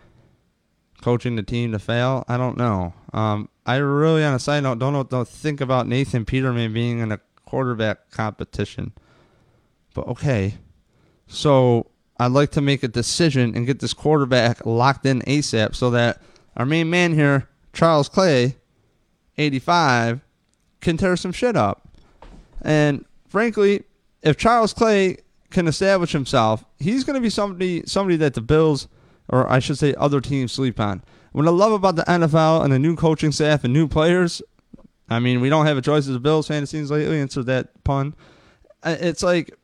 coaching 1.02 1.36
the 1.36 1.42
team 1.42 1.72
to 1.72 1.78
fail, 1.78 2.24
I 2.26 2.36
don't 2.36 2.56
know. 2.56 2.94
Um, 3.12 3.48
I 3.66 3.76
really, 3.76 4.24
on 4.24 4.34
a 4.34 4.38
side 4.38 4.62
note, 4.62 4.78
don't 4.78 4.94
know 4.94 5.04
don't 5.04 5.28
think 5.28 5.60
about 5.60 5.86
Nathan 5.86 6.24
Peterman 6.24 6.72
being 6.72 7.00
in 7.00 7.12
a 7.12 7.20
quarterback 7.50 8.12
competition. 8.12 8.92
But 9.92 10.06
okay, 10.06 10.54
so 11.26 11.90
I'd 12.16 12.30
like 12.30 12.52
to 12.52 12.60
make 12.60 12.84
a 12.84 12.88
decision 12.88 13.56
and 13.56 13.66
get 13.66 13.80
this 13.80 13.92
quarterback 13.92 14.64
locked 14.64 15.04
in 15.04 15.20
ASAP 15.22 15.74
so 15.74 15.90
that 15.90 16.22
our 16.56 16.64
main 16.64 16.88
man 16.88 17.12
here, 17.12 17.48
Charles 17.72 18.08
Clay, 18.08 18.54
85, 19.36 20.20
can 20.80 20.96
tear 20.96 21.16
some 21.16 21.32
shit 21.32 21.56
up. 21.56 21.88
And 22.62 23.04
frankly, 23.28 23.82
if 24.22 24.36
Charles 24.36 24.72
Clay 24.72 25.16
can 25.50 25.66
establish 25.66 26.12
himself, 26.12 26.64
he's 26.78 27.02
going 27.02 27.14
to 27.14 27.20
be 27.20 27.30
somebody 27.30 27.82
somebody 27.84 28.16
that 28.18 28.34
the 28.34 28.40
Bills, 28.40 28.86
or 29.28 29.50
I 29.50 29.58
should 29.58 29.78
say, 29.78 29.92
other 29.94 30.20
teams 30.20 30.52
sleep 30.52 30.78
on. 30.78 31.02
What 31.32 31.48
I 31.48 31.50
love 31.50 31.72
about 31.72 31.96
the 31.96 32.04
NFL 32.04 32.62
and 32.62 32.72
the 32.72 32.78
new 32.78 32.94
coaching 32.94 33.32
staff 33.32 33.64
and 33.64 33.72
new 33.72 33.88
players, 33.88 34.40
I 35.10 35.18
mean, 35.18 35.40
we 35.40 35.48
don't 35.48 35.66
have 35.66 35.76
a 35.76 35.82
choice 35.82 36.06
as 36.06 36.14
a 36.14 36.20
Bills 36.20 36.46
fan, 36.46 36.62
it 36.62 36.68
seems 36.68 36.90
lately, 36.90 37.20
answer 37.20 37.42
that 37.42 37.82
pun. 37.84 38.14
Uh, 38.82 38.96
it's 39.00 39.22
like 39.22 39.54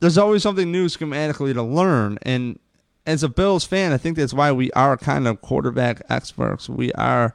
there's 0.00 0.18
always 0.18 0.42
something 0.42 0.70
new 0.70 0.86
schematically 0.86 1.54
to 1.54 1.62
learn. 1.62 2.18
And 2.22 2.58
as 3.06 3.22
a 3.22 3.28
Bills 3.28 3.64
fan, 3.64 3.92
I 3.92 3.96
think 3.96 4.16
that's 4.16 4.34
why 4.34 4.52
we 4.52 4.70
are 4.72 4.96
kind 4.96 5.26
of 5.26 5.40
quarterback 5.40 6.02
experts. 6.10 6.68
We 6.68 6.92
are 6.92 7.34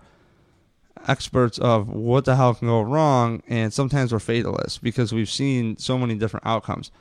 experts 1.08 1.58
of 1.58 1.90
what 1.90 2.26
the 2.26 2.36
hell 2.36 2.54
can 2.54 2.68
go 2.68 2.82
wrong, 2.82 3.42
and 3.48 3.74
sometimes 3.74 4.12
we're 4.12 4.20
fatalists 4.20 4.78
because 4.78 5.14
we've 5.14 5.30
seen 5.30 5.78
so 5.78 5.98
many 5.98 6.16
different 6.16 6.46
outcomes. 6.46 6.92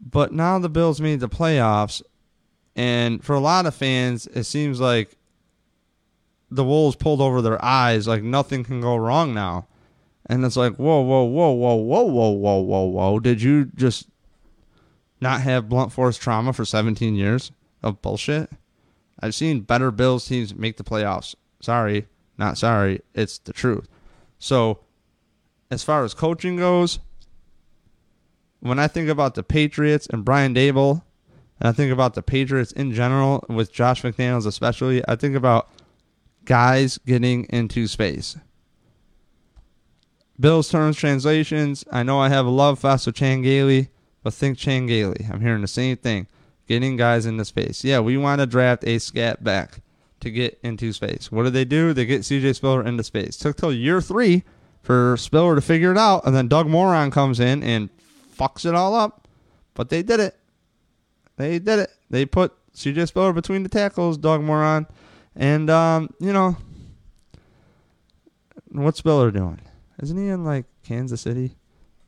But 0.00 0.32
now 0.32 0.58
the 0.58 0.68
Bills 0.68 1.00
made 1.00 1.20
the 1.20 1.28
playoffs, 1.28 2.02
and 2.76 3.22
for 3.22 3.34
a 3.34 3.40
lot 3.40 3.66
of 3.66 3.74
fans, 3.74 4.26
it 4.28 4.44
seems 4.44 4.80
like 4.80 5.16
the 6.50 6.64
Wolves 6.64 6.96
pulled 6.96 7.20
over 7.20 7.40
their 7.42 7.62
eyes, 7.64 8.08
like 8.08 8.22
nothing 8.22 8.64
can 8.64 8.80
go 8.80 8.96
wrong 8.96 9.32
now. 9.34 9.66
And 10.26 10.44
it's 10.44 10.56
like, 10.56 10.76
whoa, 10.76 11.00
whoa, 11.00 11.24
whoa, 11.24 11.50
whoa, 11.52 11.74
whoa, 11.74 12.04
whoa, 12.04 12.30
whoa, 12.30 12.60
whoa, 12.60 12.84
whoa. 12.84 13.18
Did 13.18 13.42
you 13.42 13.66
just 13.74 14.06
not 15.20 15.42
have 15.42 15.68
blunt 15.68 15.92
force 15.92 16.16
trauma 16.16 16.52
for 16.52 16.64
17 16.64 17.14
years 17.14 17.52
of 17.82 18.00
bullshit. 18.02 18.50
I've 19.20 19.34
seen 19.34 19.60
better 19.60 19.90
Bills 19.90 20.26
teams 20.26 20.54
make 20.54 20.76
the 20.76 20.84
playoffs. 20.84 21.34
Sorry, 21.60 22.06
not 22.38 22.56
sorry. 22.56 23.02
It's 23.14 23.38
the 23.38 23.52
truth. 23.52 23.86
So, 24.38 24.80
as 25.70 25.82
far 25.82 26.04
as 26.04 26.14
coaching 26.14 26.56
goes, 26.56 26.98
when 28.60 28.78
I 28.78 28.88
think 28.88 29.08
about 29.08 29.34
the 29.34 29.42
Patriots 29.42 30.06
and 30.10 30.24
Brian 30.24 30.54
Daboll, 30.54 31.02
and 31.60 31.68
I 31.68 31.72
think 31.72 31.92
about 31.92 32.14
the 32.14 32.22
Patriots 32.22 32.72
in 32.72 32.92
general, 32.92 33.44
with 33.48 33.72
Josh 33.72 34.02
McDaniels 34.02 34.46
especially, 34.46 35.06
I 35.06 35.16
think 35.16 35.36
about 35.36 35.68
guys 36.44 36.98
getting 37.06 37.44
into 37.50 37.86
space. 37.86 38.36
Bills 40.38 40.70
terms 40.70 40.96
translations. 40.96 41.84
I 41.92 42.02
know 42.02 42.18
I 42.18 42.28
have 42.30 42.46
a 42.46 42.50
love 42.50 42.78
fest 42.78 43.06
with 43.06 43.16
Chan 43.16 43.42
Gailey. 43.42 43.90
But 44.22 44.34
think 44.34 44.58
Chan 44.58 44.86
Gailey. 44.86 45.26
I'm 45.30 45.40
hearing 45.40 45.62
the 45.62 45.68
same 45.68 45.96
thing. 45.96 46.26
Getting 46.66 46.96
guys 46.96 47.26
into 47.26 47.44
space. 47.44 47.84
Yeah, 47.84 48.00
we 48.00 48.16
want 48.16 48.40
to 48.40 48.46
draft 48.46 48.84
a 48.86 48.98
scat 48.98 49.42
back 49.42 49.80
to 50.20 50.30
get 50.30 50.58
into 50.62 50.92
space. 50.92 51.32
What 51.32 51.44
do 51.44 51.50
they 51.50 51.64
do? 51.64 51.92
They 51.92 52.04
get 52.04 52.22
CJ 52.22 52.54
Spiller 52.54 52.84
into 52.84 53.02
space. 53.02 53.36
Took 53.36 53.56
till 53.56 53.72
year 53.72 54.00
three 54.00 54.44
for 54.82 55.16
Spiller 55.16 55.54
to 55.54 55.60
figure 55.60 55.90
it 55.90 55.98
out, 55.98 56.26
and 56.26 56.34
then 56.34 56.48
Doug 56.48 56.68
Moron 56.68 57.10
comes 57.10 57.40
in 57.40 57.62
and 57.62 57.88
fucks 58.36 58.64
it 58.64 58.74
all 58.74 58.94
up. 58.94 59.26
But 59.74 59.88
they 59.88 60.02
did 60.02 60.20
it. 60.20 60.36
They 61.36 61.58
did 61.58 61.80
it. 61.80 61.90
They 62.10 62.26
put 62.26 62.52
CJ 62.74 63.08
Spiller 63.08 63.32
between 63.32 63.62
the 63.62 63.68
tackles, 63.68 64.18
Doug 64.18 64.42
Moron, 64.42 64.86
and 65.36 65.70
um, 65.70 66.14
you 66.20 66.32
know, 66.32 66.56
what's 68.68 68.98
Spiller 68.98 69.30
doing? 69.30 69.60
Isn't 70.02 70.16
he 70.16 70.28
in 70.28 70.44
like 70.44 70.66
Kansas 70.84 71.20
City? 71.20 71.56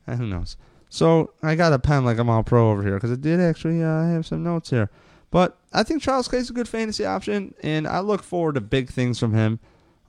Who 0.07 0.27
knows? 0.27 0.57
So 0.89 1.33
I 1.43 1.55
got 1.55 1.73
a 1.73 1.79
pen 1.79 2.05
like 2.05 2.19
I'm 2.19 2.29
all 2.29 2.43
pro 2.43 2.71
over 2.71 2.83
here 2.83 2.95
because 2.95 3.13
I 3.13 3.17
did 3.17 3.41
actually 3.41 3.83
uh, 3.83 4.05
have 4.05 4.27
some 4.27 4.43
notes 4.43 4.71
here. 4.71 4.91
But 5.31 5.57
I 5.73 5.83
think 5.83 6.03
Charles 6.03 6.29
Clay 6.29 6.41
is 6.41 6.51
a 6.51 6.53
good 6.53 6.69
fantasy 6.69 7.07
option, 7.07 7.55
and 7.63 7.89
I 7.89 8.01
look 8.01 8.23
forward 8.23 8.57
to 8.57 8.61
big 8.61 8.91
things 8.91 9.19
from 9.19 9.33
him. 9.33 9.59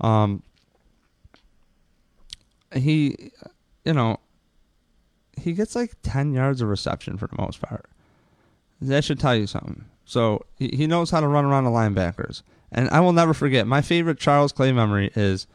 Um, 0.02 0.44
he, 2.76 3.32
you 3.86 3.94
know, 3.94 4.20
he 5.38 5.54
gets 5.54 5.76
like 5.76 5.94
10 6.04 6.34
yards 6.34 6.62
of 6.62 6.68
reception 6.68 7.18
for 7.18 7.28
the 7.28 7.42
most 7.42 7.62
part. 7.62 7.86
That 8.82 9.06
should 9.06 9.20
tell 9.20 9.36
you 9.36 9.48
something. 9.48 9.86
So 10.06 10.46
he, 10.58 10.68
he 10.74 10.88
knows 10.88 11.10
how 11.12 11.22
to 11.22 11.28
run 11.28 11.46
around 11.46 11.64
the 11.64 11.70
linebackers. 11.70 12.42
And 12.74 12.90
I 12.90 13.00
will 13.02 13.14
never 13.14 13.34
forget, 13.34 13.68
my 13.68 13.82
favorite 13.82 14.18
Charles 14.18 14.52
Clay 14.52 14.72
memory 14.72 15.12
is 15.16 15.46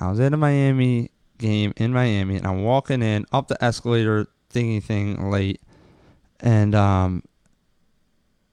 I 0.00 0.10
was 0.10 0.18
at 0.20 0.32
a 0.32 0.36
Miami 0.36 1.10
game 1.38 1.74
in 1.76 1.92
Miami, 1.92 2.36
and 2.36 2.46
I'm 2.46 2.62
walking 2.62 3.02
in 3.02 3.26
up 3.30 3.48
the 3.48 3.62
escalator 3.62 4.26
thingy 4.52 4.82
thing 4.82 5.30
late, 5.30 5.60
and 6.40 6.74
um, 6.74 7.22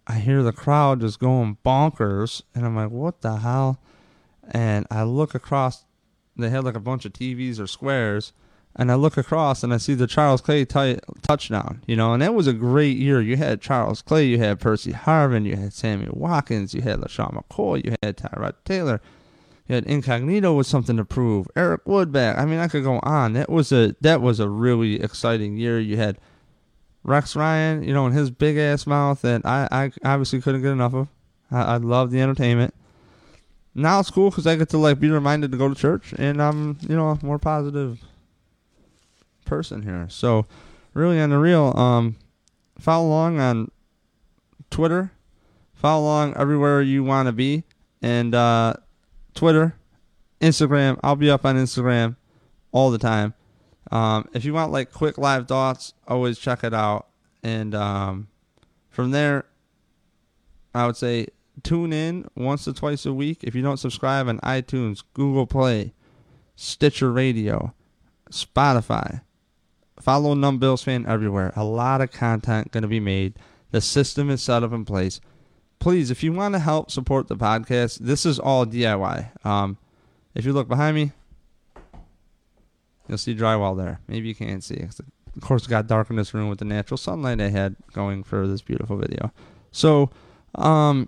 I 0.06 0.16
hear 0.16 0.44
the 0.44 0.52
crowd 0.52 1.00
just 1.00 1.20
going 1.20 1.58
bonkers, 1.66 2.42
and 2.54 2.66
I'm 2.66 2.76
like, 2.76 2.92
what 2.92 3.22
the 3.22 3.38
hell? 3.38 3.80
And 4.52 4.86
I 4.92 5.04
look 5.04 5.34
across, 5.34 5.86
they 6.36 6.50
had 6.50 6.66
like 6.66 6.76
a 6.76 6.82
bunch 6.82 7.06
of 7.06 7.14
TVs 7.14 7.60
or 7.60 7.68
squares, 7.68 8.34
and 8.76 8.92
I 8.92 8.96
look 8.96 9.18
across 9.18 9.64
and 9.64 9.74
I 9.74 9.78
see 9.78 9.94
the 9.94 10.08
Charles 10.08 10.42
Clay 10.42 10.66
t- 10.66 11.00
touchdown, 11.22 11.82
you 11.86 11.96
know, 11.96 12.14
and 12.14 12.22
that 12.22 12.34
was 12.34 12.48
a 12.48 12.54
great 12.54 12.98
year. 12.98 13.22
You 13.22 13.38
had 13.38 13.62
Charles 13.62 14.02
Clay, 14.02 14.26
you 14.26 14.40
had 14.40 14.60
Percy 14.60 14.92
Harvin, 14.92 15.46
you 15.46 15.56
had 15.56 15.74
Samuel 15.74 16.16
Watkins, 16.16 16.74
you 16.74 16.82
had 16.82 17.00
LeSean 17.00 17.34
McCoy, 17.34 17.86
you 17.86 17.96
had 18.02 18.18
Tyrod 18.18 18.56
Taylor, 18.66 19.00
you 19.68 19.76
had 19.76 19.86
Incognito 19.86 20.54
with 20.54 20.68
something 20.68 20.98
to 20.98 21.06
prove, 21.06 21.48
Eric 21.56 21.86
Woodback. 21.86 22.38
I 22.38 22.46
mean, 22.46 22.60
I 22.60 22.68
could 22.68 22.84
go 22.84 23.00
on. 23.04 23.34
That 23.34 23.50
was 23.50 23.72
a 23.72 23.96
that 24.02 24.22
was 24.22 24.40
a 24.40 24.50
really 24.50 25.02
exciting 25.02 25.56
year. 25.56 25.80
You 25.80 25.98
had 25.98 26.18
Rex 27.04 27.36
Ryan, 27.36 27.84
you 27.84 27.94
know, 27.94 28.08
in 28.08 28.14
his 28.14 28.32
big 28.32 28.58
ass 28.58 28.88
mouth 28.88 29.22
that 29.22 29.46
I, 29.46 29.68
I 29.72 29.92
obviously 30.04 30.42
couldn't 30.42 30.64
get 30.64 30.72
enough 30.72 30.94
of. 30.94 31.08
I, 31.52 31.62
I 31.62 31.78
love 31.78 32.12
the 32.12 32.22
entertainment. 32.22 32.74
Now 33.76 34.00
it's 34.00 34.10
cool 34.10 34.30
because 34.30 34.48
I 34.48 34.56
get 34.56 34.70
to 34.70 34.78
like 34.78 35.00
be 35.00 35.10
reminded 35.10 35.52
to 35.52 35.58
go 35.58 35.70
to 35.70 35.76
church, 35.76 36.14
and 36.18 36.42
I'm 36.42 36.78
you 36.82 36.96
know 36.96 37.18
more 37.22 37.40
positive 37.40 38.00
person 39.54 39.84
here. 39.84 40.08
So, 40.10 40.48
really 40.96 41.20
on 41.20 41.30
the 41.30 41.38
real, 41.38 41.78
um, 41.78 42.16
follow 42.80 43.08
along 43.08 43.40
on 43.40 43.70
Twitter, 44.72 45.12
follow 45.76 46.06
along 46.06 46.36
everywhere 46.36 46.82
you 46.82 47.04
want 47.04 47.28
to 47.28 47.32
be, 47.32 47.64
and 48.02 48.34
uh, 48.34 48.74
Twitter, 49.36 49.76
Instagram. 50.42 51.00
I'll 51.04 51.16
be 51.16 51.30
up 51.30 51.46
on 51.46 51.56
Instagram 51.56 52.16
all 52.72 52.90
the 52.90 52.98
time. 52.98 53.36
Um, 53.92 54.28
if 54.34 54.44
you 54.44 54.54
want 54.54 54.72
like 54.72 54.92
quick 54.92 55.20
live 55.20 55.48
thoughts, 55.48 55.94
always 56.08 56.40
check 56.40 56.64
it 56.64 56.74
out. 56.74 57.10
And 57.44 57.76
um, 57.76 58.28
from 58.90 59.12
there, 59.12 59.46
I 60.74 60.88
would 60.88 60.98
say 60.98 61.28
tune 61.62 61.94
in 61.94 62.28
once 62.36 62.68
or 62.68 62.74
twice 62.74 63.06
a 63.06 63.14
week. 63.14 63.44
If 63.44 63.54
you 63.54 63.62
don't 63.62 63.78
subscribe 63.78 64.28
on 64.28 64.40
iTunes, 64.40 65.04
Google 65.14 65.46
Play, 65.46 65.94
Stitcher 66.56 67.12
Radio, 67.12 67.76
Spotify, 68.32 69.22
Follow 70.04 70.34
Numb 70.34 70.60
Bills 70.60 70.84
fan 70.84 71.06
everywhere. 71.08 71.54
A 71.56 71.64
lot 71.64 72.02
of 72.02 72.12
content 72.12 72.74
going 72.74 72.82
to 72.82 72.90
be 72.90 73.00
made. 73.00 73.36
The 73.72 73.80
system 73.80 74.30
is 74.30 74.44
set 74.44 74.62
up 74.62 74.74
in 74.74 74.84
place. 74.84 75.22
Please, 75.80 76.12
if 76.12 76.22
you 76.22 76.34
want 76.34 76.56
to 76.56 76.60
help 76.60 76.92
support 76.92 77.30
the 77.30 77.38
podcast, 77.38 78.00
this 78.00 78.26
is 78.26 78.38
all 78.38 78.66
DIY. 78.66 79.46
Um, 79.46 79.78
if 80.36 80.46
you 80.46 80.52
look 80.52 80.68
behind 80.68 80.98
me, 80.98 81.14
you'll 83.08 83.18
see 83.18 83.34
drywall 83.34 83.78
there. 83.78 84.02
Maybe 84.10 84.28
you 84.28 84.36
can't 84.36 84.62
see. 84.62 84.76
Of 84.76 85.42
course, 85.42 85.68
it 85.68 85.70
got 85.70 85.88
dark 85.88 86.10
in 86.10 86.18
this 86.18 86.34
room 86.34 86.50
with 86.50 86.60
the 86.60 86.66
natural 86.66 86.98
sunlight 86.98 87.40
I 87.40 87.48
had 87.48 87.78
going 87.94 88.24
for 88.24 88.46
this 88.46 88.62
beautiful 88.62 88.98
video. 88.98 89.32
So, 89.72 90.10
um, 90.56 91.08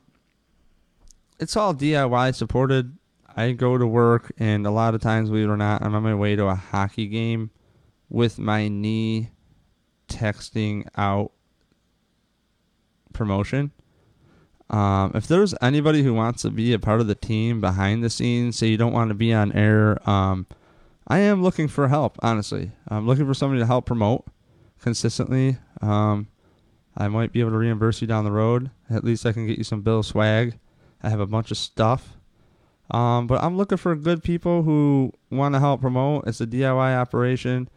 it's 1.38 1.58
all 1.58 1.76
DIY 1.76 2.34
supported. 2.34 2.98
I 3.36 3.52
go 3.52 3.78
to 3.78 3.86
work, 3.86 4.32
and 4.40 4.66
a 4.66 4.72
lot 4.72 4.96
of 4.96 5.02
times, 5.02 5.30
it 5.32 5.50
or 5.50 5.58
not, 5.58 5.82
I'm 5.82 5.94
on 5.96 6.04
my 6.04 6.16
way 6.16 6.38
to 6.38 6.46
a 6.46 6.56
hockey 6.56 7.08
game 7.08 7.52
with 8.10 8.38
my 8.38 8.68
knee 8.68 9.30
texting 10.08 10.88
out 10.98 11.32
promotion. 13.14 13.72
Um, 14.70 15.12
if 15.14 15.28
there's 15.28 15.54
anybody 15.62 16.04
who 16.04 16.14
wants 16.14 16.42
to 16.42 16.50
be 16.50 16.74
a 16.74 16.80
part 16.80 17.02
of 17.02 17.08
the 17.08 17.16
team 17.16 17.62
behind 17.62 18.04
the 18.04 18.10
scenes, 18.10 18.58
say 18.58 18.68
you 18.68 18.78
don't 18.78 18.94
want 18.94 19.10
to 19.10 19.16
be 19.16 19.34
on 19.34 19.52
air, 19.54 19.98
um, 20.10 20.48
I 21.08 21.20
am 21.20 21.44
looking 21.44 21.68
for 21.68 21.88
help. 21.88 22.18
Honestly, 22.24 22.72
I'm 22.88 23.06
looking 23.06 23.28
for 23.28 23.36
somebody 23.36 23.62
to 23.62 23.68
help 23.68 23.86
promote 23.86 24.26
consistently. 24.80 25.58
Um, 25.82 26.30
I 26.98 27.08
might 27.10 27.32
be 27.32 27.42
able 27.42 27.52
to 27.52 27.58
reimburse 27.58 28.02
you 28.02 28.08
down 28.08 28.26
the 28.26 28.32
road. 28.32 28.72
At 28.90 29.04
least 29.04 29.26
I 29.26 29.32
can 29.32 29.46
get 29.46 29.58
you 29.58 29.64
some 29.64 29.82
bill 29.82 30.02
swag. 30.02 30.58
I 31.04 31.10
have 31.10 31.20
a 31.20 31.28
bunch 31.28 31.52
of 31.52 31.58
stuff. 31.58 32.14
Um, 32.90 33.28
but 33.28 33.44
I'm 33.44 33.58
looking 33.58 33.78
for 33.78 33.96
good 33.96 34.24
people 34.24 34.64
who 34.64 35.12
want 35.30 35.54
to 35.54 35.60
help 35.60 35.82
promote. 35.82 36.28
It's 36.28 36.42
a 36.42 36.48
DIY 36.48 36.98
operation. 36.98 37.70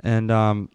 And 0.00 0.30
um, 0.30 0.70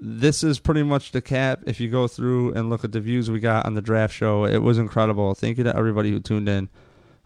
this 0.00 0.42
is 0.42 0.58
pretty 0.58 0.82
much 0.82 1.12
the 1.12 1.22
cap. 1.22 1.60
If 1.66 1.80
you 1.80 1.90
go 1.90 2.08
through 2.08 2.54
and 2.54 2.70
look 2.70 2.84
at 2.84 2.92
the 2.92 3.00
views 3.00 3.30
we 3.30 3.40
got 3.40 3.66
on 3.66 3.74
the 3.74 3.82
draft 3.82 4.14
show, 4.14 4.44
it 4.44 4.58
was 4.58 4.78
incredible. 4.78 5.34
Thank 5.34 5.58
you 5.58 5.64
to 5.64 5.76
everybody 5.76 6.10
who 6.10 6.20
tuned 6.20 6.48
in. 6.48 6.68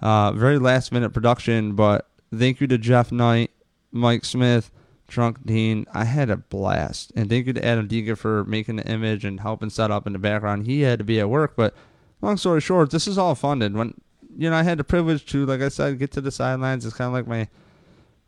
Uh, 0.00 0.32
very 0.32 0.58
last 0.58 0.92
minute 0.92 1.10
production, 1.10 1.74
but 1.74 2.08
thank 2.34 2.60
you 2.60 2.66
to 2.66 2.78
Jeff 2.78 3.12
Knight, 3.12 3.50
Mike 3.92 4.24
Smith, 4.24 4.70
Trunk 5.08 5.44
Dean. 5.44 5.86
I 5.92 6.04
had 6.04 6.30
a 6.30 6.36
blast. 6.36 7.12
And 7.14 7.28
thank 7.28 7.46
you 7.46 7.52
to 7.52 7.64
Adam 7.64 7.86
Deacon 7.86 8.16
for 8.16 8.44
making 8.44 8.76
the 8.76 8.86
image 8.86 9.24
and 9.24 9.40
helping 9.40 9.68
set 9.68 9.90
up 9.90 10.06
in 10.06 10.12
the 10.12 10.18
background. 10.18 10.66
He 10.66 10.82
had 10.82 10.98
to 11.00 11.04
be 11.04 11.20
at 11.20 11.28
work, 11.28 11.54
but 11.56 11.74
long 12.22 12.36
story 12.36 12.60
short, 12.60 12.90
this 12.90 13.06
is 13.06 13.18
all 13.18 13.34
funded. 13.34 13.74
When 13.74 13.94
you 14.36 14.48
know, 14.48 14.56
I 14.56 14.62
had 14.62 14.78
the 14.78 14.84
privilege 14.84 15.26
to, 15.26 15.44
like 15.44 15.60
I 15.60 15.68
said, 15.68 15.98
get 15.98 16.12
to 16.12 16.20
the 16.20 16.30
sidelines. 16.30 16.86
It's 16.86 16.96
kind 16.96 17.08
of 17.08 17.12
like 17.12 17.26
my 17.26 17.48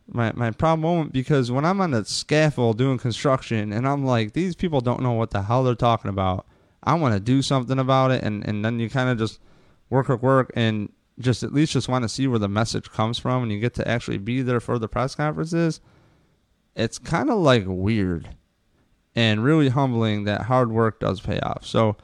my 0.07 0.31
my 0.33 0.51
proud 0.51 0.79
moment 0.79 1.13
because 1.13 1.51
when 1.51 1.65
I'm 1.65 1.81
on 1.81 1.91
the 1.91 2.05
scaffold 2.05 2.77
doing 2.77 2.97
construction 2.97 3.71
and 3.71 3.87
I'm 3.87 4.05
like, 4.05 4.33
these 4.33 4.55
people 4.55 4.81
don't 4.81 5.01
know 5.01 5.13
what 5.13 5.31
the 5.31 5.43
hell 5.43 5.63
they're 5.63 5.75
talking 5.75 6.09
about. 6.09 6.45
I 6.83 6.95
want 6.95 7.13
to 7.13 7.19
do 7.19 7.41
something 7.41 7.79
about 7.79 8.11
it, 8.11 8.23
and 8.23 8.47
and 8.47 8.63
then 8.63 8.79
you 8.79 8.89
kind 8.89 9.09
of 9.09 9.17
just 9.17 9.39
work 9.89 10.09
work 10.09 10.21
work 10.21 10.51
and 10.55 10.91
just 11.19 11.43
at 11.43 11.53
least 11.53 11.73
just 11.73 11.87
want 11.87 12.03
to 12.03 12.09
see 12.09 12.27
where 12.27 12.39
the 12.39 12.49
message 12.49 12.91
comes 12.91 13.17
from, 13.17 13.43
and 13.43 13.51
you 13.51 13.59
get 13.59 13.73
to 13.75 13.87
actually 13.87 14.17
be 14.17 14.41
there 14.41 14.59
for 14.59 14.77
the 14.79 14.87
press 14.87 15.15
conferences. 15.15 15.79
It's 16.75 16.97
kind 16.97 17.29
of 17.29 17.37
like 17.37 17.63
weird 17.67 18.35
and 19.15 19.43
really 19.43 19.69
humbling 19.69 20.23
that 20.23 20.41
hard 20.43 20.71
work 20.71 20.99
does 20.99 21.21
pay 21.21 21.39
off. 21.39 21.65
So, 21.65 21.95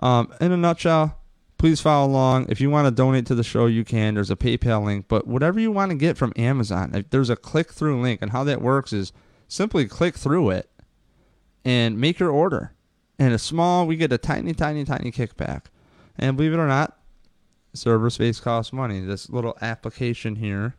um, 0.00 0.32
in 0.40 0.50
a 0.50 0.56
nutshell, 0.56 1.18
please 1.58 1.80
follow 1.80 2.08
along. 2.08 2.46
If 2.48 2.60
you 2.60 2.70
want 2.70 2.86
to 2.86 2.90
donate 2.90 3.26
to 3.26 3.34
the 3.34 3.44
show, 3.44 3.66
you 3.66 3.84
can. 3.84 4.14
There's 4.14 4.30
a 4.30 4.36
PayPal 4.36 4.84
link, 4.84 5.06
but 5.08 5.26
whatever 5.26 5.60
you 5.60 5.70
want 5.70 5.90
to 5.90 5.96
get 5.96 6.16
from 6.16 6.32
Amazon, 6.36 7.04
there's 7.10 7.30
a 7.30 7.36
click 7.36 7.72
through 7.72 8.00
link, 8.00 8.22
and 8.22 8.30
how 8.30 8.44
that 8.44 8.62
works 8.62 8.92
is 8.92 9.12
simply 9.48 9.86
click 9.86 10.14
through 10.14 10.50
it 10.50 10.70
and 11.64 11.98
make 11.98 12.18
your 12.18 12.30
order. 12.30 12.74
And 13.18 13.34
a 13.34 13.38
small, 13.38 13.86
we 13.86 13.96
get 13.96 14.12
a 14.12 14.18
tiny, 14.18 14.54
tiny, 14.54 14.84
tiny 14.84 15.10
kickback. 15.10 15.64
And 16.16 16.36
believe 16.36 16.52
it 16.52 16.58
or 16.58 16.68
not, 16.68 16.96
server 17.74 18.10
space 18.10 18.40
costs 18.40 18.72
money. 18.72 19.00
This 19.00 19.28
little 19.28 19.56
application 19.60 20.36
here 20.36 20.76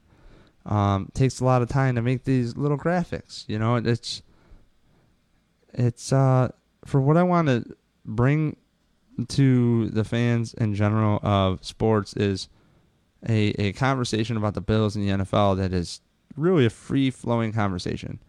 um, 0.65 1.09
takes 1.13 1.39
a 1.39 1.45
lot 1.45 1.61
of 1.61 1.69
time 1.69 1.95
to 1.95 2.01
make 2.01 2.23
these 2.23 2.55
little 2.55 2.77
graphics. 2.77 3.43
You 3.47 3.59
know, 3.59 3.75
it's 3.75 4.21
it's 5.73 6.13
uh, 6.13 6.49
for 6.85 7.01
what 7.01 7.17
I 7.17 7.23
want 7.23 7.47
to 7.47 7.65
bring 8.05 8.55
to 9.27 9.89
the 9.89 10.03
fans 10.03 10.53
in 10.53 10.75
general 10.75 11.19
of 11.23 11.63
sports 11.63 12.13
is 12.13 12.49
a, 13.27 13.49
a 13.61 13.73
conversation 13.73 14.37
about 14.37 14.53
the 14.53 14.61
Bills 14.61 14.95
in 14.95 15.05
the 15.05 15.23
NFL 15.23 15.57
that 15.57 15.73
is 15.73 16.01
really 16.35 16.65
a 16.65 16.69
free 16.69 17.11
flowing 17.11 17.51
conversation. 17.51 18.19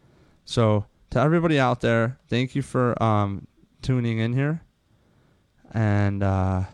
So 0.44 0.86
to 1.10 1.20
everybody 1.20 1.58
out 1.58 1.80
there, 1.80 2.18
thank 2.28 2.54
you 2.54 2.62
for 2.62 3.00
um, 3.02 3.46
tuning 3.82 4.18
in 4.18 4.32
here. 4.32 4.62
And 5.72 6.22
uh, 6.22 6.64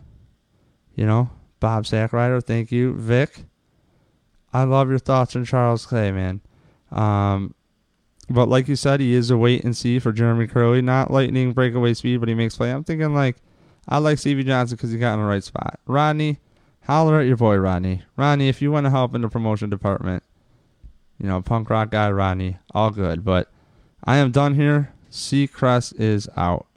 you 0.95 1.05
know, 1.05 1.29
Bob 1.59 1.85
Sackrider, 1.85 2.43
thank 2.43 2.71
you. 2.71 2.93
Vic, 2.95 3.43
I 4.51 4.63
love 4.63 4.89
your 4.89 4.99
thoughts 4.99 5.35
on 5.35 5.45
Charles 5.45 5.85
Clay, 5.85 6.11
man. 6.11 6.41
Um, 6.91 7.53
but 8.29 8.49
like 8.49 8.67
you 8.67 8.75
said, 8.75 8.99
he 8.99 9.13
is 9.13 9.29
a 9.29 9.37
wait 9.37 9.63
and 9.63 9.75
see 9.75 9.99
for 9.99 10.11
Jeremy 10.11 10.47
Kerley. 10.47 10.83
Not 10.83 11.11
lightning 11.11 11.53
breakaway 11.53 11.93
speed, 11.93 12.19
but 12.19 12.29
he 12.29 12.35
makes 12.35 12.57
play. 12.57 12.71
I'm 12.71 12.83
thinking 12.83 13.13
like 13.13 13.37
I 13.87 13.99
like 13.99 14.17
Stevie 14.17 14.43
Johnson 14.43 14.75
because 14.75 14.91
he 14.91 14.97
got 14.97 15.13
in 15.13 15.19
the 15.21 15.25
right 15.25 15.43
spot. 15.43 15.79
Rodney, 15.85 16.39
holler 16.85 17.19
at 17.19 17.27
your 17.27 17.37
boy 17.37 17.55
Rodney. 17.55 18.03
Rodney, 18.15 18.49
if 18.49 18.61
you 18.61 18.71
want 18.71 18.85
to 18.85 18.89
help 18.89 19.15
in 19.15 19.21
the 19.21 19.29
promotion 19.29 19.69
department, 19.69 20.23
you 21.19 21.27
know, 21.27 21.41
punk 21.41 21.69
rock 21.69 21.91
guy 21.91 22.11
Rodney, 22.11 22.57
all 22.73 22.91
good. 22.91 23.23
But 23.23 23.49
I 24.03 24.17
am 24.17 24.31
done 24.31 24.55
here. 24.55 24.93
Seacrest 25.11 25.99
is 25.99 26.29
out. 26.35 26.67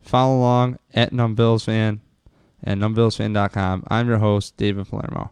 Follow 0.00 0.38
along 0.38 0.78
at 0.94 1.12
Numbillsfan 1.12 2.00
and 2.64 2.80
NumbBillsFan.com. 2.80 3.84
I'm 3.88 4.08
your 4.08 4.18
host, 4.18 4.56
David 4.56 4.88
Palermo. 4.88 5.30